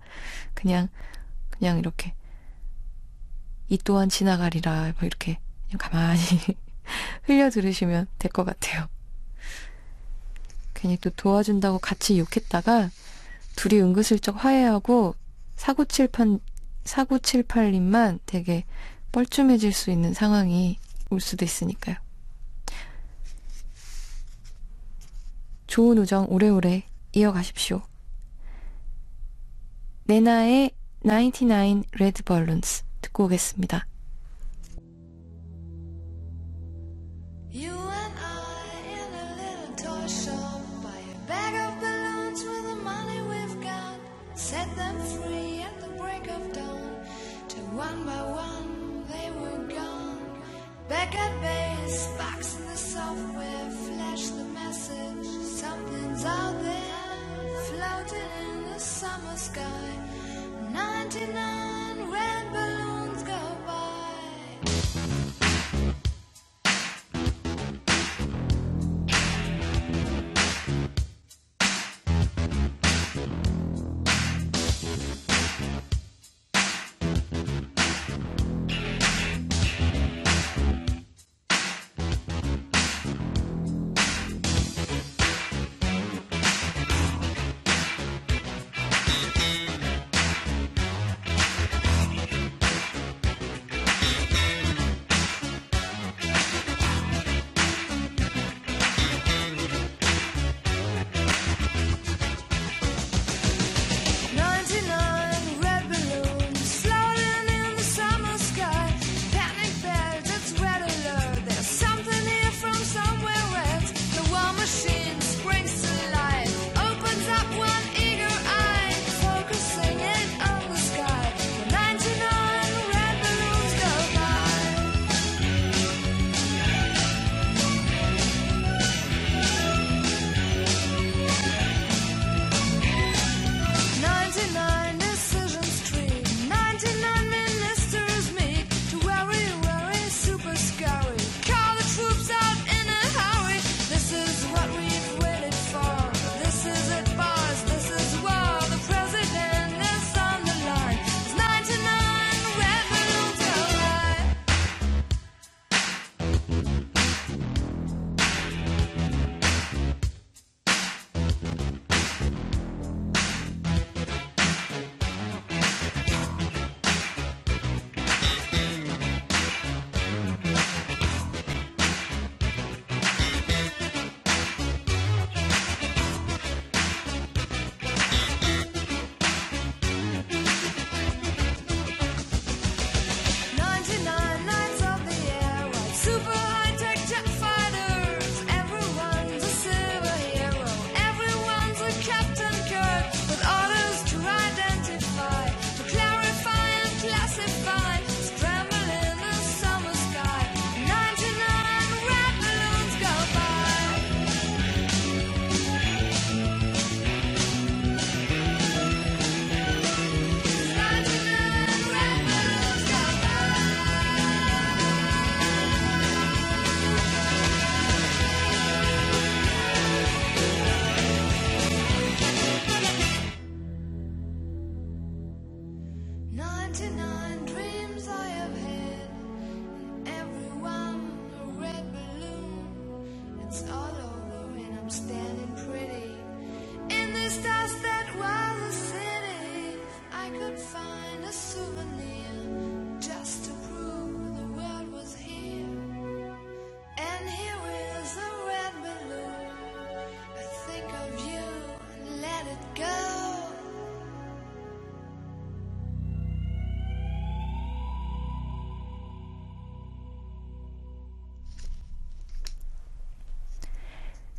그냥, 0.52 0.88
그냥 1.48 1.78
이렇게, 1.78 2.14
이 3.68 3.78
또한 3.78 4.10
지나가리라, 4.10 4.92
뭐 4.98 5.06
이렇게, 5.06 5.38
그냥 5.66 5.78
가만히 5.78 6.20
흘려 7.24 7.50
들으시면 7.50 8.06
될 8.18 8.30
것 8.30 8.44
같아요. 8.44 8.88
괜히 10.74 10.96
또 10.96 11.10
도와준다고 11.10 11.78
같이 11.78 12.18
욕했다가, 12.18 12.90
둘이 13.56 13.80
은근슬쩍 13.80 14.44
화해하고, 14.44 15.14
사고칠판, 15.56 16.40
4978님만 16.84 18.20
되게 18.26 18.64
뻘쭘해질 19.12 19.72
수 19.72 19.90
있는 19.90 20.14
상황이 20.14 20.78
올 21.10 21.20
수도 21.20 21.44
있으니까요. 21.44 21.96
좋은 25.66 25.98
우정 25.98 26.26
오래오래 26.28 26.84
이어가십시오. 27.12 27.82
네나의 30.04 30.70
99 31.02 31.82
레드 31.92 32.22
벌룬스 32.22 32.84
듣고 33.02 33.24
오겠습니다. 33.24 33.86
Box 52.18 52.58
in 52.58 52.66
the 52.66 52.76
software, 52.76 53.70
flash 53.70 54.28
the 54.30 54.44
message. 54.46 55.26
Something's 55.44 56.24
out 56.24 56.60
there, 56.60 57.60
floating 57.68 58.30
in 58.42 58.64
the 58.72 58.80
summer 58.80 59.36
sky. 59.36 59.90
99 60.72 62.10
red 62.10 62.52
balloons 62.52 62.87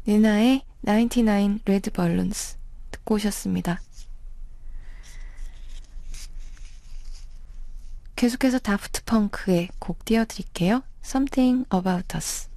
네나의 0.10 0.64
99 0.88 1.60
레드 1.66 1.92
벌룬스 1.92 2.58
듣고 2.90 3.14
오셨습니다. 3.14 3.80
계속해서 8.16 8.58
다프트 8.58 9.04
펑크의 9.04 9.70
곡 9.78 10.04
띄워드릴게요. 10.06 10.82
Something 11.06 11.68
About 11.72 12.18
Us. 12.18 12.49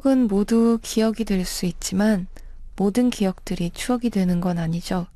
추억은 0.00 0.28
모두 0.28 0.78
기억이 0.80 1.24
될 1.24 1.44
수 1.44 1.66
있지만 1.66 2.26
모든 2.76 3.10
기억들이 3.10 3.70
추억이 3.70 4.08
되는 4.10 4.40
건 4.40 4.58
아니죠. 4.58 5.06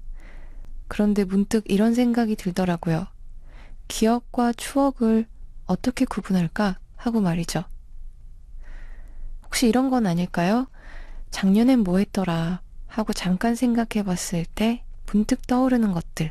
그런데 0.89 1.25
문득 1.25 1.65
이런 1.67 1.95
생각이 1.95 2.37
들더라고요. 2.37 3.07
기억과 3.89 4.53
추억을 4.53 5.27
어떻게 5.67 6.05
구분할까 6.05 6.79
하고 6.97 7.21
말이죠. 7.21 7.65
혹시 9.45 9.69
이런 9.69 9.91
건 9.91 10.07
아닐까요? 10.07 10.67
작년엔 11.31 11.81
뭐 11.81 11.99
했더라 11.99 12.61
하고 12.87 13.13
잠깐 13.13 13.55
생각해 13.55 14.05
봤을 14.05 14.45
때 14.55 14.85
문득 15.07 15.47
떠오르는 15.47 15.93
것들. 15.93 16.31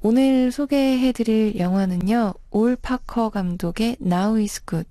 오늘 0.00 0.52
소개해 0.52 1.12
드릴 1.12 1.58
영화는요, 1.58 2.34
올 2.50 2.76
파커 2.76 3.30
감독의 3.30 3.96
Now 4.02 4.38
is 4.38 4.64
Good 4.64 4.88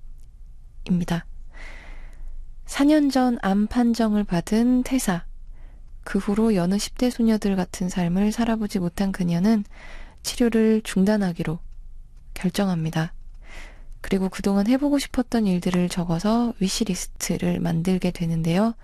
입니다. 0.86 1.26
4년 2.66 3.12
전 3.12 3.38
암 3.42 3.68
판정을 3.68 4.24
받은 4.24 4.84
태사. 4.84 5.26
그 6.04 6.20
후로 6.20 6.56
여느 6.56 6.76
10대 6.76 7.12
소녀들 7.12 7.56
같은 7.56 7.88
삶을 7.90 8.32
살아보지 8.32 8.80
못한 8.80 9.12
그녀는 9.12 9.64
치료를 10.24 10.82
중단하기로 10.84 11.60
결정합니다. 12.34 13.14
그리고 14.02 14.28
그동안 14.28 14.68
해보고 14.68 15.00
싶었던 15.00 15.48
일들을 15.48 15.88
적어서 15.88 16.54
위시리스트를 16.60 17.60
만들게 17.62 18.12
되는데요. 18.12 18.76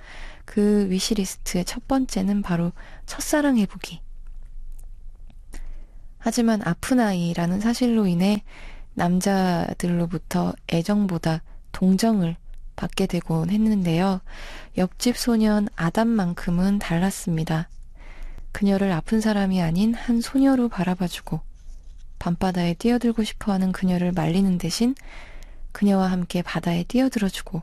그 0.46 0.90
위시리스트의 0.90 1.66
첫 1.66 1.88
번째는 1.88 2.42
바로 2.42 2.72
첫사랑 3.06 3.58
해보기. 3.58 4.02
하지만 6.20 6.62
아픈 6.64 7.00
아이라는 7.00 7.60
사실로 7.60 8.08
인해 8.08 8.44
남자들로부터 8.94 10.54
애정보다 10.72 11.44
동정을 11.72 12.36
받게 12.76 13.08
되곤 13.08 13.50
했는데요. 13.50 14.22
옆집 14.78 15.18
소년 15.18 15.68
아담만큼은 15.76 16.80
달랐습니다. 16.80 17.68
그녀를 18.52 18.92
아픈 18.92 19.22
사람이 19.22 19.62
아닌 19.62 19.94
한 19.94 20.22
소녀로 20.22 20.70
바라봐주고 20.70 21.42
밤바다에 22.20 22.76
뛰어들고 22.76 23.24
싶어 23.24 23.52
하는 23.52 23.72
그녀를 23.72 24.12
말리는 24.12 24.58
대신 24.58 24.96
그녀와 25.72 26.12
함께 26.12 26.42
바다에 26.42 26.84
뛰어들어주고 26.84 27.62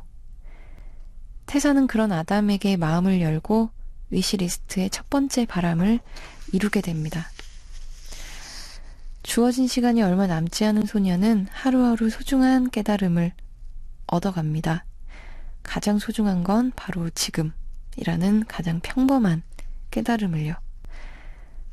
태사는 1.46 1.86
그런 1.86 2.12
아담에게 2.12 2.76
마음을 2.76 3.20
열고 3.20 3.70
위시리스트의 4.10 4.90
첫 4.90 5.08
번째 5.10 5.46
바람을 5.46 6.00
이루게 6.52 6.80
됩니다. 6.80 7.30
주어진 9.22 9.66
시간이 9.66 10.02
얼마 10.02 10.26
남지 10.26 10.64
않은 10.64 10.86
소녀는 10.86 11.48
하루하루 11.50 12.10
소중한 12.10 12.70
깨달음을 12.70 13.32
얻어갑니다. 14.06 14.84
가장 15.62 15.98
소중한 15.98 16.44
건 16.44 16.72
바로 16.76 17.10
지금이라는 17.10 18.44
가장 18.46 18.80
평범한 18.80 19.42
깨달음을요. 19.90 20.54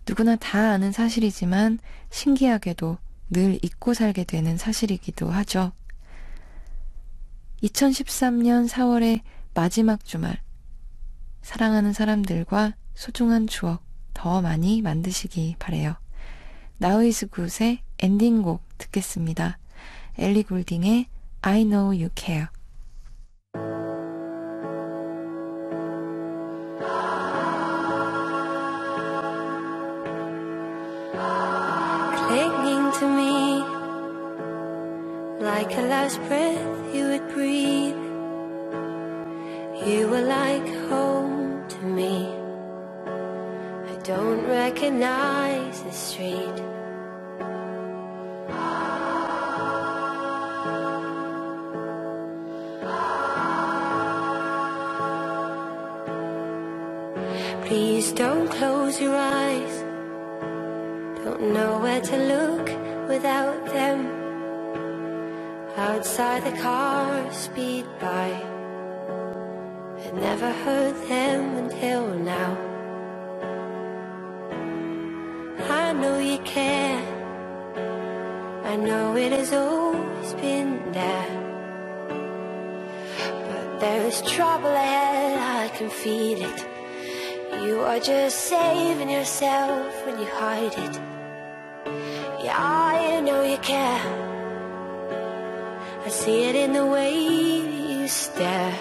누구나 0.07 0.35
다 0.35 0.71
아는 0.71 0.91
사실이지만 0.91 1.79
신기하게도 2.09 2.97
늘 3.29 3.57
잊고 3.63 3.93
살게 3.93 4.25
되는 4.25 4.57
사실이기도 4.57 5.29
하죠. 5.29 5.71
2013년 7.63 8.67
4월의 8.67 9.21
마지막 9.53 10.03
주말, 10.03 10.41
사랑하는 11.41 11.93
사람들과 11.93 12.73
소중한 12.95 13.47
추억 13.47 13.83
더 14.13 14.41
많이 14.41 14.81
만드시기 14.81 15.55
바래요. 15.59 15.95
나우이스 16.77 17.27
굿의 17.27 17.79
엔딩곡 17.99 18.61
듣겠습니다. 18.77 19.57
엘리 20.17 20.43
골딩의 20.43 21.07
I 21.43 21.63
know 21.63 21.91
you 21.91 22.09
care. 22.09 22.49
clinging 32.15 32.91
to 32.99 33.05
me 33.07 33.59
like 35.43 35.71
a 35.77 35.81
last 35.81 36.17
breath 36.27 36.95
you 36.95 37.03
would 37.09 37.27
breathe. 37.33 38.01
You 39.85 40.07
were 40.07 40.21
like 40.21 40.67
home 40.89 41.67
to 41.67 41.79
me. 41.81 42.27
I 43.91 43.95
don't 44.03 44.47
recognize 44.47 45.83
the 45.83 45.91
street. 45.91 46.57
Close 58.93 59.01
your 59.01 59.15
eyes. 59.15 59.83
Don't 61.23 61.53
know 61.53 61.79
where 61.79 62.01
to 62.01 62.17
look 62.17 62.67
without 63.07 63.65
them. 63.65 64.07
Outside 65.77 66.43
the 66.43 66.57
cars 66.61 67.35
speed 67.35 67.85
by. 67.99 68.29
I 70.05 70.11
never 70.11 70.51
heard 70.51 70.95
them 71.07 71.55
until 71.57 72.07
now. 72.15 72.57
I 75.69 75.93
know 75.93 76.19
you 76.19 76.39
care. 76.39 77.01
I 78.63 78.75
know 78.75 79.15
it 79.17 79.31
has 79.31 79.53
always 79.53 80.33
been 80.35 80.91
there. 80.91 81.29
But 83.47 83.79
there's 83.79 84.21
trouble 84.21 84.69
ahead, 84.69 85.39
I 85.39 85.75
can 85.77 85.89
feel 85.89 86.41
it. 86.43 86.72
You 87.63 87.79
are 87.79 87.99
just 87.99 88.37
saving 88.49 89.09
yourself 89.09 90.05
when 90.05 90.19
you 90.19 90.25
hide 90.25 90.73
it. 90.85 90.95
Yeah, 92.43 92.57
I 92.57 93.21
know 93.21 93.41
you 93.43 93.57
care. 93.59 94.03
I 96.05 96.09
see 96.09 96.43
it 96.43 96.55
in 96.55 96.73
the 96.73 96.85
way 96.85 97.15
you 97.15 98.05
stare. 98.09 98.77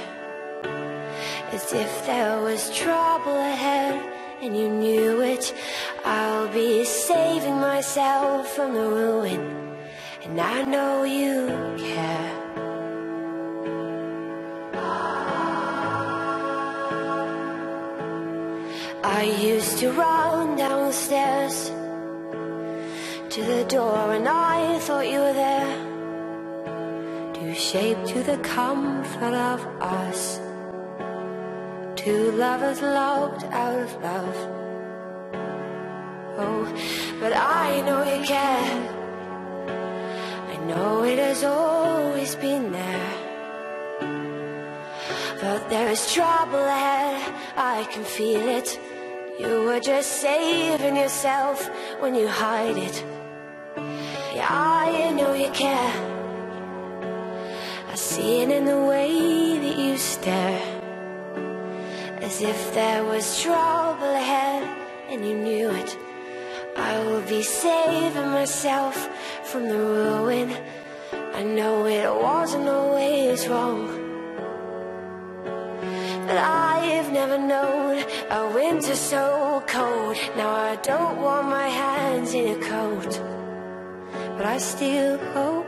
As 1.52 1.72
if 1.72 2.06
there 2.06 2.40
was 2.40 2.76
trouble 2.76 3.38
ahead 3.38 3.94
and 4.42 4.58
you 4.58 4.68
knew 4.68 5.20
it. 5.20 5.54
I'll 6.04 6.48
be 6.48 6.84
saving 6.84 7.60
myself 7.60 8.48
from 8.48 8.74
the 8.74 8.88
ruin. 8.88 9.76
And 10.24 10.40
I 10.40 10.64
know 10.64 11.04
you 11.04 11.46
care. 11.78 12.31
I 19.04 19.24
used 19.24 19.78
to 19.78 19.90
run 19.90 20.56
down 20.56 20.86
the 20.86 20.92
stairs 20.92 21.70
to 23.30 23.42
the 23.42 23.64
door, 23.68 24.12
and 24.12 24.28
I 24.28 24.78
thought 24.78 25.08
you 25.08 25.18
were 25.18 25.32
there 25.32 25.92
to 27.34 27.54
shape 27.54 28.04
to 28.06 28.22
the 28.22 28.38
comfort 28.38 29.34
of 29.34 29.66
us. 29.80 30.40
Two 31.96 32.30
lovers 32.32 32.80
loved 32.80 33.44
out 33.46 33.80
of 33.80 33.92
love. 34.02 34.36
Oh, 36.38 36.64
but 37.18 37.32
I 37.34 37.80
know 37.80 38.04
you 38.04 38.24
care. 38.24 38.88
I 40.52 40.56
know 40.66 41.02
it 41.02 41.18
has 41.18 41.42
always 41.42 42.36
been 42.36 42.70
there. 42.70 43.12
But 45.40 45.68
there 45.68 45.88
is 45.88 46.12
trouble 46.12 46.60
ahead, 46.60 47.34
I 47.56 47.84
can 47.90 48.04
feel 48.04 48.46
it. 48.46 48.78
You 49.38 49.64
were 49.64 49.80
just 49.80 50.20
saving 50.20 50.96
yourself 50.96 51.70
when 52.00 52.14
you 52.14 52.28
hide 52.28 52.76
it. 52.76 53.04
Yeah, 54.34 54.46
I 54.50 55.10
know 55.10 55.32
you 55.32 55.50
care. 55.52 55.94
I 57.88 57.94
see 57.94 58.42
it 58.42 58.50
in 58.50 58.66
the 58.66 58.84
way 58.84 59.58
that 59.58 59.78
you 59.78 59.96
stare. 59.96 60.60
As 62.20 62.42
if 62.42 62.74
there 62.74 63.04
was 63.04 63.40
trouble 63.42 64.10
ahead 64.10 64.68
and 65.08 65.26
you 65.26 65.34
knew 65.36 65.70
it. 65.70 65.96
I 66.76 66.98
will 67.06 67.22
be 67.22 67.42
saving 67.42 68.30
myself 68.30 69.08
from 69.44 69.68
the 69.68 69.78
ruin. 69.78 70.54
I 71.12 71.42
know 71.42 71.86
it 71.86 72.12
wasn't 72.14 72.68
always 72.68 73.48
wrong. 73.48 74.01
I've 76.38 77.12
never 77.12 77.38
known 77.38 78.04
a 78.30 78.50
winter 78.54 78.94
so 78.94 79.62
cold. 79.66 80.16
Now 80.36 80.50
I 80.50 80.76
don't 80.76 81.20
want 81.20 81.48
my 81.48 81.68
hands 81.68 82.34
in 82.34 82.62
a 82.62 82.64
coat. 82.64 83.20
But 84.36 84.46
I 84.46 84.58
still 84.58 85.18
hope. 85.34 85.66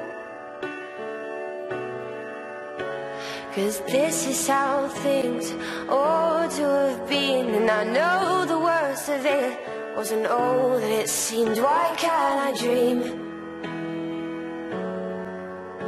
Cause 3.55 3.81
this 3.83 4.27
is 4.27 4.49
how 4.49 4.89
things 4.89 5.53
ought 5.89 6.51
to 6.53 6.62
have 6.62 7.09
been. 7.09 7.55
And 7.55 7.71
I 7.71 7.85
know 7.85 8.45
the 8.45 8.59
worst 8.59 9.09
of 9.09 9.25
it 9.25 9.59
wasn't 9.97 10.27
all 10.27 10.71
that 10.81 10.91
it 10.91 11.09
seemed. 11.09 11.59
Why 11.59 11.95
can't 11.97 12.41
I 12.49 12.51
dream? 12.62 12.99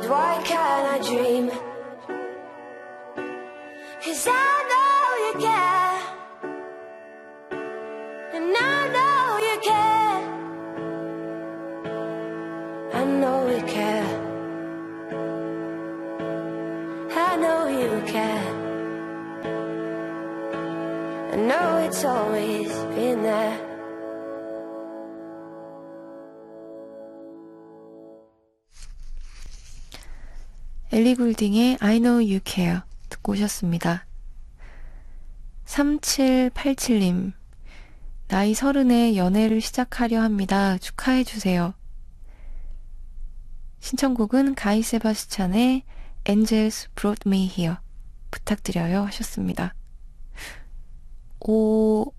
Why 0.08 0.40
can't 0.44 0.86
I 0.94 0.98
dream? 1.10 1.50
엘리 31.06 31.14
굴딩의 31.14 31.78
I 31.78 32.00
know 32.00 32.16
you 32.16 32.40
care 32.44 32.80
듣고 33.10 33.34
오셨습니다. 33.34 34.08
3787님, 35.64 37.32
나이 38.26 38.54
서른에 38.54 39.14
연애를 39.14 39.60
시작하려 39.60 40.20
합니다. 40.20 40.76
축하해주세요. 40.78 41.74
신청곡은 43.78 44.56
가이 44.56 44.82
세바스찬의 44.82 45.84
Angels 46.28 46.88
Brought 46.96 47.28
Me 47.28 47.48
Here 47.56 47.76
부탁드려요 48.32 49.02
하셨습니다. 49.04 49.76
오, 51.38 52.12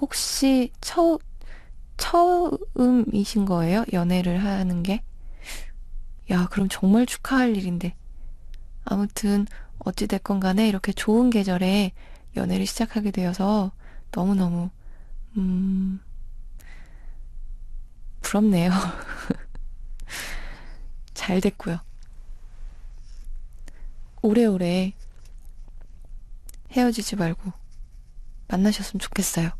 혹시 0.00 0.72
처, 0.80 1.16
처음이신 1.96 3.44
거예요? 3.44 3.84
연애를 3.92 4.42
하는 4.42 4.82
게? 4.82 5.00
야, 6.32 6.48
그럼 6.48 6.66
정말 6.68 7.06
축하할 7.06 7.56
일인데. 7.56 7.99
아무튼, 8.84 9.46
어찌됐건 9.78 10.40
간에 10.40 10.68
이렇게 10.68 10.92
좋은 10.92 11.30
계절에 11.30 11.92
연애를 12.36 12.66
시작하게 12.66 13.10
되어서 13.10 13.72
너무너무, 14.12 14.70
음, 15.36 16.00
부럽네요. 18.20 18.70
잘 21.14 21.40
됐고요. 21.40 21.80
오래오래 24.22 24.92
헤어지지 26.72 27.16
말고 27.16 27.52
만나셨으면 28.48 29.00
좋겠어요. 29.00 29.50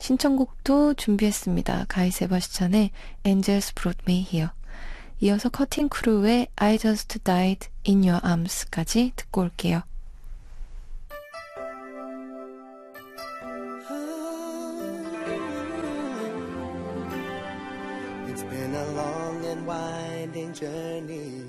신청곡도 0.00 0.94
준비했습니다. 0.94 1.84
가이 1.88 2.10
세바스찬의 2.10 2.90
Angels 3.26 3.74
Brought 3.74 4.02
Me 4.08 4.26
Here. 4.28 4.50
이어서 5.21 5.49
커팅 5.49 5.89
크루의 5.89 6.47
I 6.55 6.77
Just 6.77 7.19
Died 7.23 7.69
in 7.87 8.03
Your 8.03 8.21
Arms까지 8.23 9.13
듣고 9.15 9.41
올게요. 9.41 9.83
It's 18.27 18.43
been 18.43 18.75
a 18.75 18.85
long 18.95 19.45
and 19.45 19.65
winding 19.65 20.53
journey, 20.53 21.45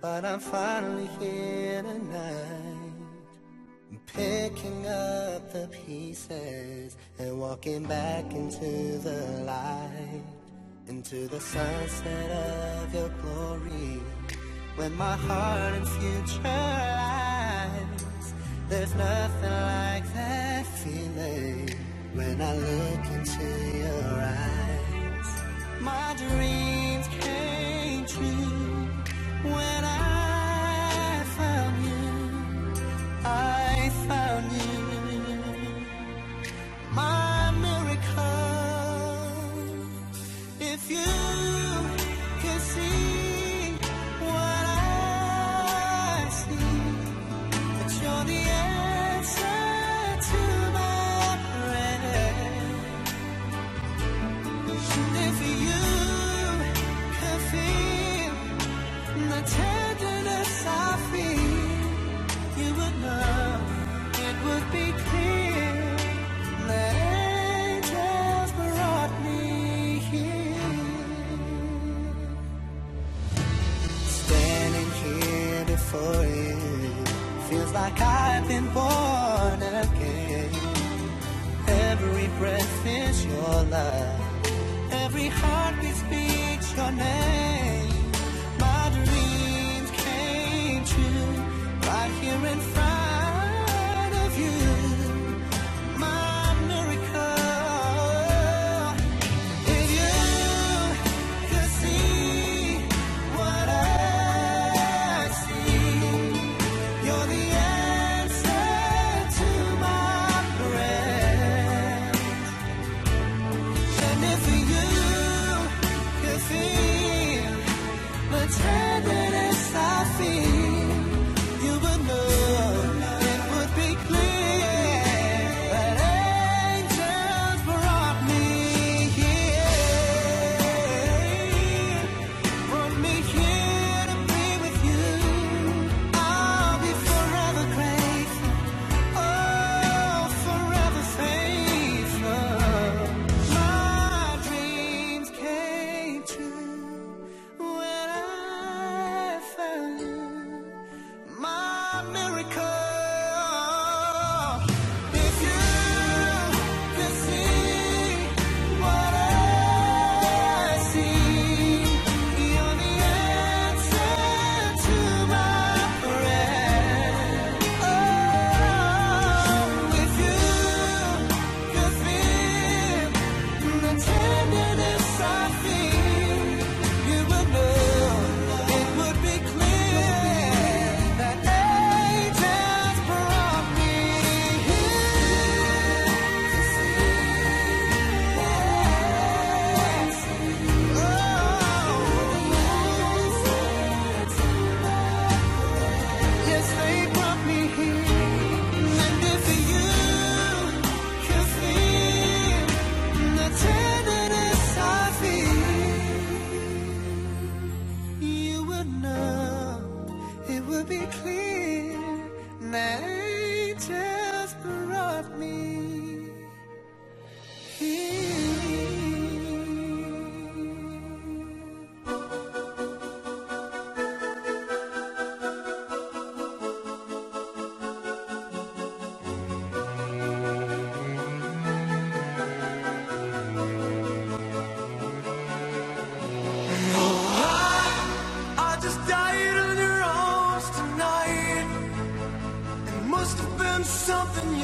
but 0.00 0.24
I'm 0.24 0.40
finally 0.40 1.08
here 1.20 1.82
tonight. 1.82 2.94
I'm 3.92 4.00
picking 4.06 4.86
up 4.86 5.52
the 5.52 5.68
pieces 5.68 6.96
and 7.18 7.38
walking 7.38 7.84
back 7.84 8.32
into 8.32 8.98
the 8.98 9.44
light, 9.44 10.24
into 10.87 11.27
the 11.27 11.39
sunset 11.39 12.31
of 12.31 12.93
your 12.93 13.09
glory. 13.21 14.01
When 14.75 14.95
my 14.97 15.15
heart 15.15 15.73
and 15.75 15.87
future 15.87 16.43
lies, 16.43 18.33
there's 18.69 18.95
nothing 18.95 19.51
like 19.51 20.13
that 20.13 20.65
feeling 20.83 21.69
when 22.13 22.41
I 22.41 22.55
look 22.57 23.05
into 23.17 23.77
your 23.77 24.13
eyes. 24.21 25.29
My 25.81 26.15
dreams 26.17 27.07
came 27.21 28.05
true 28.05 28.87
when 29.43 29.83
I 29.85 31.23
found 31.37 31.85
you. 31.85 32.83
I 33.25 33.91
found 34.07 34.51
you. 34.53 34.60
to 59.43 59.55
take 59.55 59.80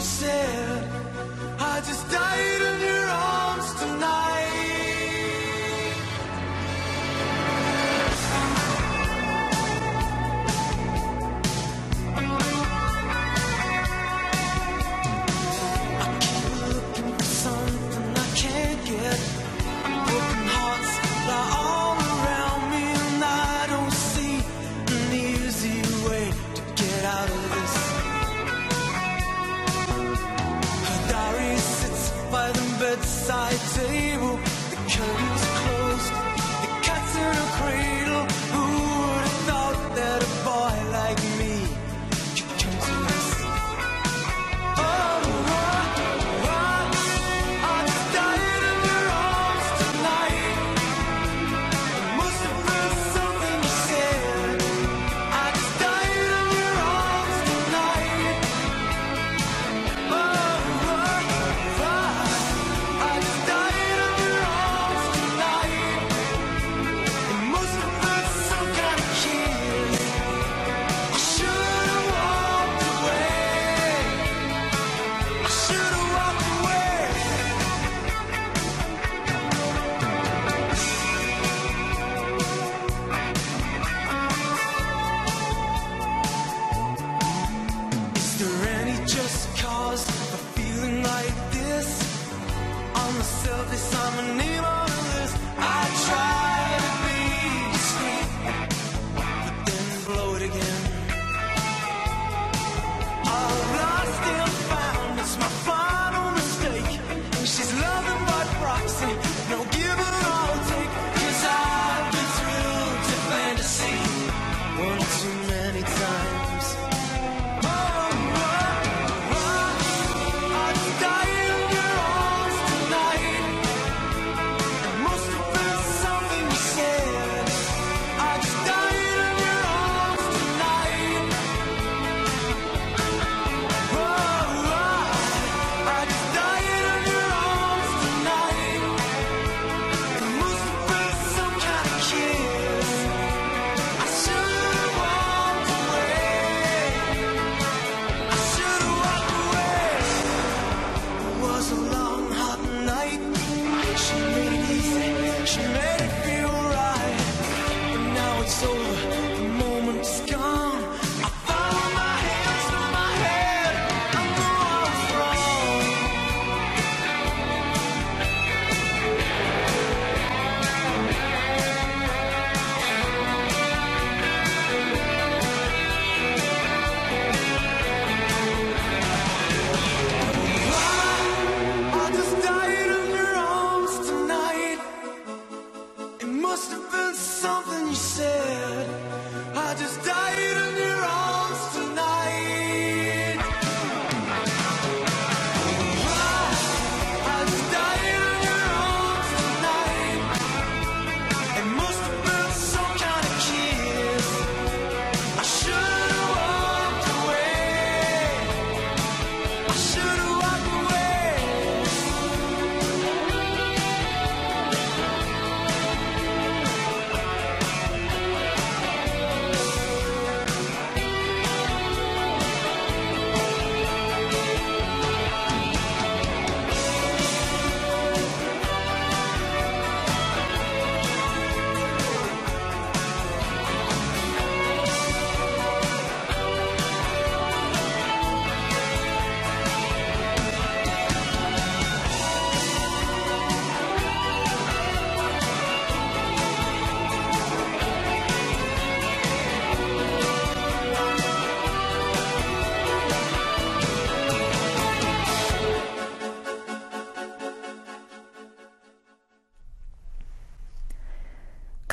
said. 0.07 0.89
I 1.59 1.81
just 1.81 2.09
died 2.09 2.66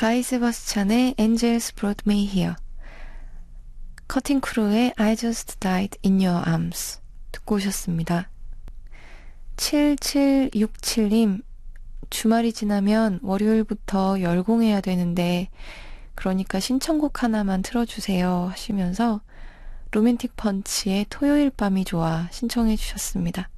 가이 0.05 0.21
세바스찬의 0.21 1.15
Angels 1.19 1.73
Brought 1.73 2.03
Me 2.07 2.27
Here 2.27 2.53
커팅 4.07 4.39
크루의 4.39 4.93
I 4.97 5.15
Just 5.15 5.57
Died 5.59 5.97
in 6.05 6.23
Your 6.23 6.47
Arms 6.47 6.99
듣고 7.31 7.55
오셨습니다. 7.55 8.29
7767님 9.57 11.41
주말이 12.11 12.53
지나면 12.53 13.19
월요일부터 13.23 14.21
열공해야 14.21 14.79
되는데 14.79 15.49
그러니까 16.13 16.59
신청곡 16.59 17.23
하나만 17.23 17.63
틀어주세요 17.63 18.49
하시면서 18.51 19.21
로맨틱 19.89 20.35
펀치의 20.35 21.07
토요일 21.09 21.49
밤이 21.49 21.83
좋아 21.83 22.27
신청해 22.29 22.75
주셨습니다. 22.75 23.49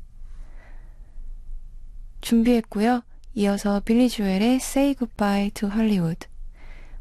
준비했고요. 2.22 3.02
이어서 3.36 3.82
빌리 3.82 4.08
조엘의 4.08 4.56
Say 4.56 4.96
Goodbye 4.96 5.52
to 5.52 5.70
Hollywood, 5.70 6.26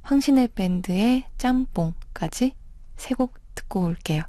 황신의 0.06 0.48
밴드의 0.54 1.24
짬뽕까지 1.36 2.54
세 2.96 3.14
곡 3.14 3.34
듣고 3.56 3.82
올게요. 3.84 4.22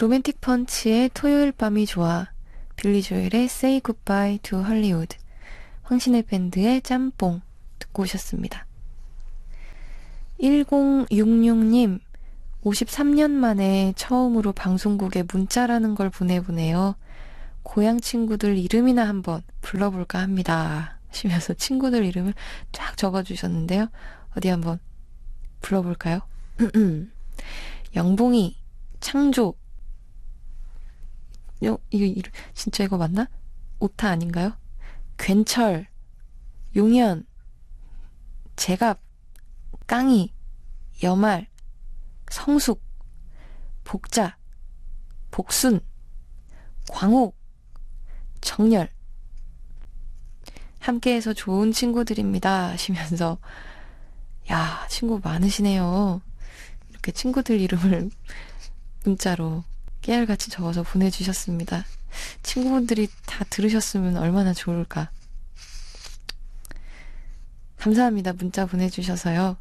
로맨틱 0.00 0.40
펀치의 0.40 1.10
토요일 1.12 1.52
밤이 1.52 1.84
좋아, 1.84 2.26
빌리 2.74 3.02
조엘의 3.02 3.44
Say 3.44 3.82
Goodbye 3.84 4.38
to 4.38 4.60
Hollywood, 4.60 5.18
황신의 5.82 6.22
밴드의 6.22 6.80
짬뽕 6.80 7.42
듣고 7.78 8.04
오셨습니다. 8.04 8.64
1066님, 10.40 12.00
53년 12.64 13.30
만에 13.30 13.92
처음으로 13.94 14.52
방송국에 14.52 15.24
문자라는 15.30 15.94
걸 15.94 16.08
보내보네요. 16.08 16.94
고향 17.62 18.00
친구들 18.00 18.56
이름이나 18.56 19.06
한번 19.06 19.42
불러볼까 19.60 20.18
합니다. 20.18 20.98
하시면서 21.08 21.52
친구들 21.52 22.06
이름을 22.06 22.32
쫙 22.72 22.96
적어주셨는데요. 22.96 23.88
어디 24.34 24.48
한번 24.48 24.78
불러볼까요? 25.60 26.20
영봉이, 27.94 28.56
창조, 29.00 29.59
요, 31.64 31.78
이거, 31.90 32.04
이름, 32.04 32.32
진짜 32.54 32.84
이거 32.84 32.96
맞나? 32.96 33.28
오타 33.78 34.08
아닌가요? 34.10 34.56
괜철, 35.18 35.86
용현, 36.76 37.26
제갑, 38.56 39.00
깡이, 39.86 40.32
여말, 41.02 41.48
성숙, 42.30 42.82
복자, 43.84 44.36
복순, 45.30 45.80
광옥, 46.90 47.36
정열. 48.40 48.88
함께해서 50.78 51.34
좋은 51.34 51.72
친구들입니다. 51.72 52.70
하시면서, 52.70 53.38
야, 54.50 54.86
친구 54.88 55.20
많으시네요. 55.22 56.22
이렇게 56.90 57.12
친구들 57.12 57.60
이름을 57.60 58.10
문자로 59.04 59.64
깨알같이 60.02 60.50
적어서 60.50 60.82
보내주셨습니다. 60.82 61.84
친구분들이 62.42 63.08
다 63.26 63.44
들으셨으면 63.50 64.16
얼마나 64.16 64.52
좋을까. 64.52 65.10
감사합니다. 67.78 68.32
문자 68.34 68.66
보내주셔서요. 68.66 69.56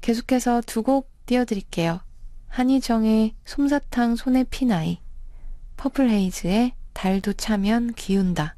계속해서 0.00 0.62
두 0.66 0.82
곡 0.82 1.10
띄워드릴게요. 1.26 2.00
한희정의 2.48 3.34
솜사탕 3.44 4.16
손에 4.16 4.44
피나이, 4.44 5.00
퍼플 5.76 6.08
헤이즈의 6.08 6.72
달도 6.94 7.34
차면 7.34 7.92
기운다. 7.92 8.56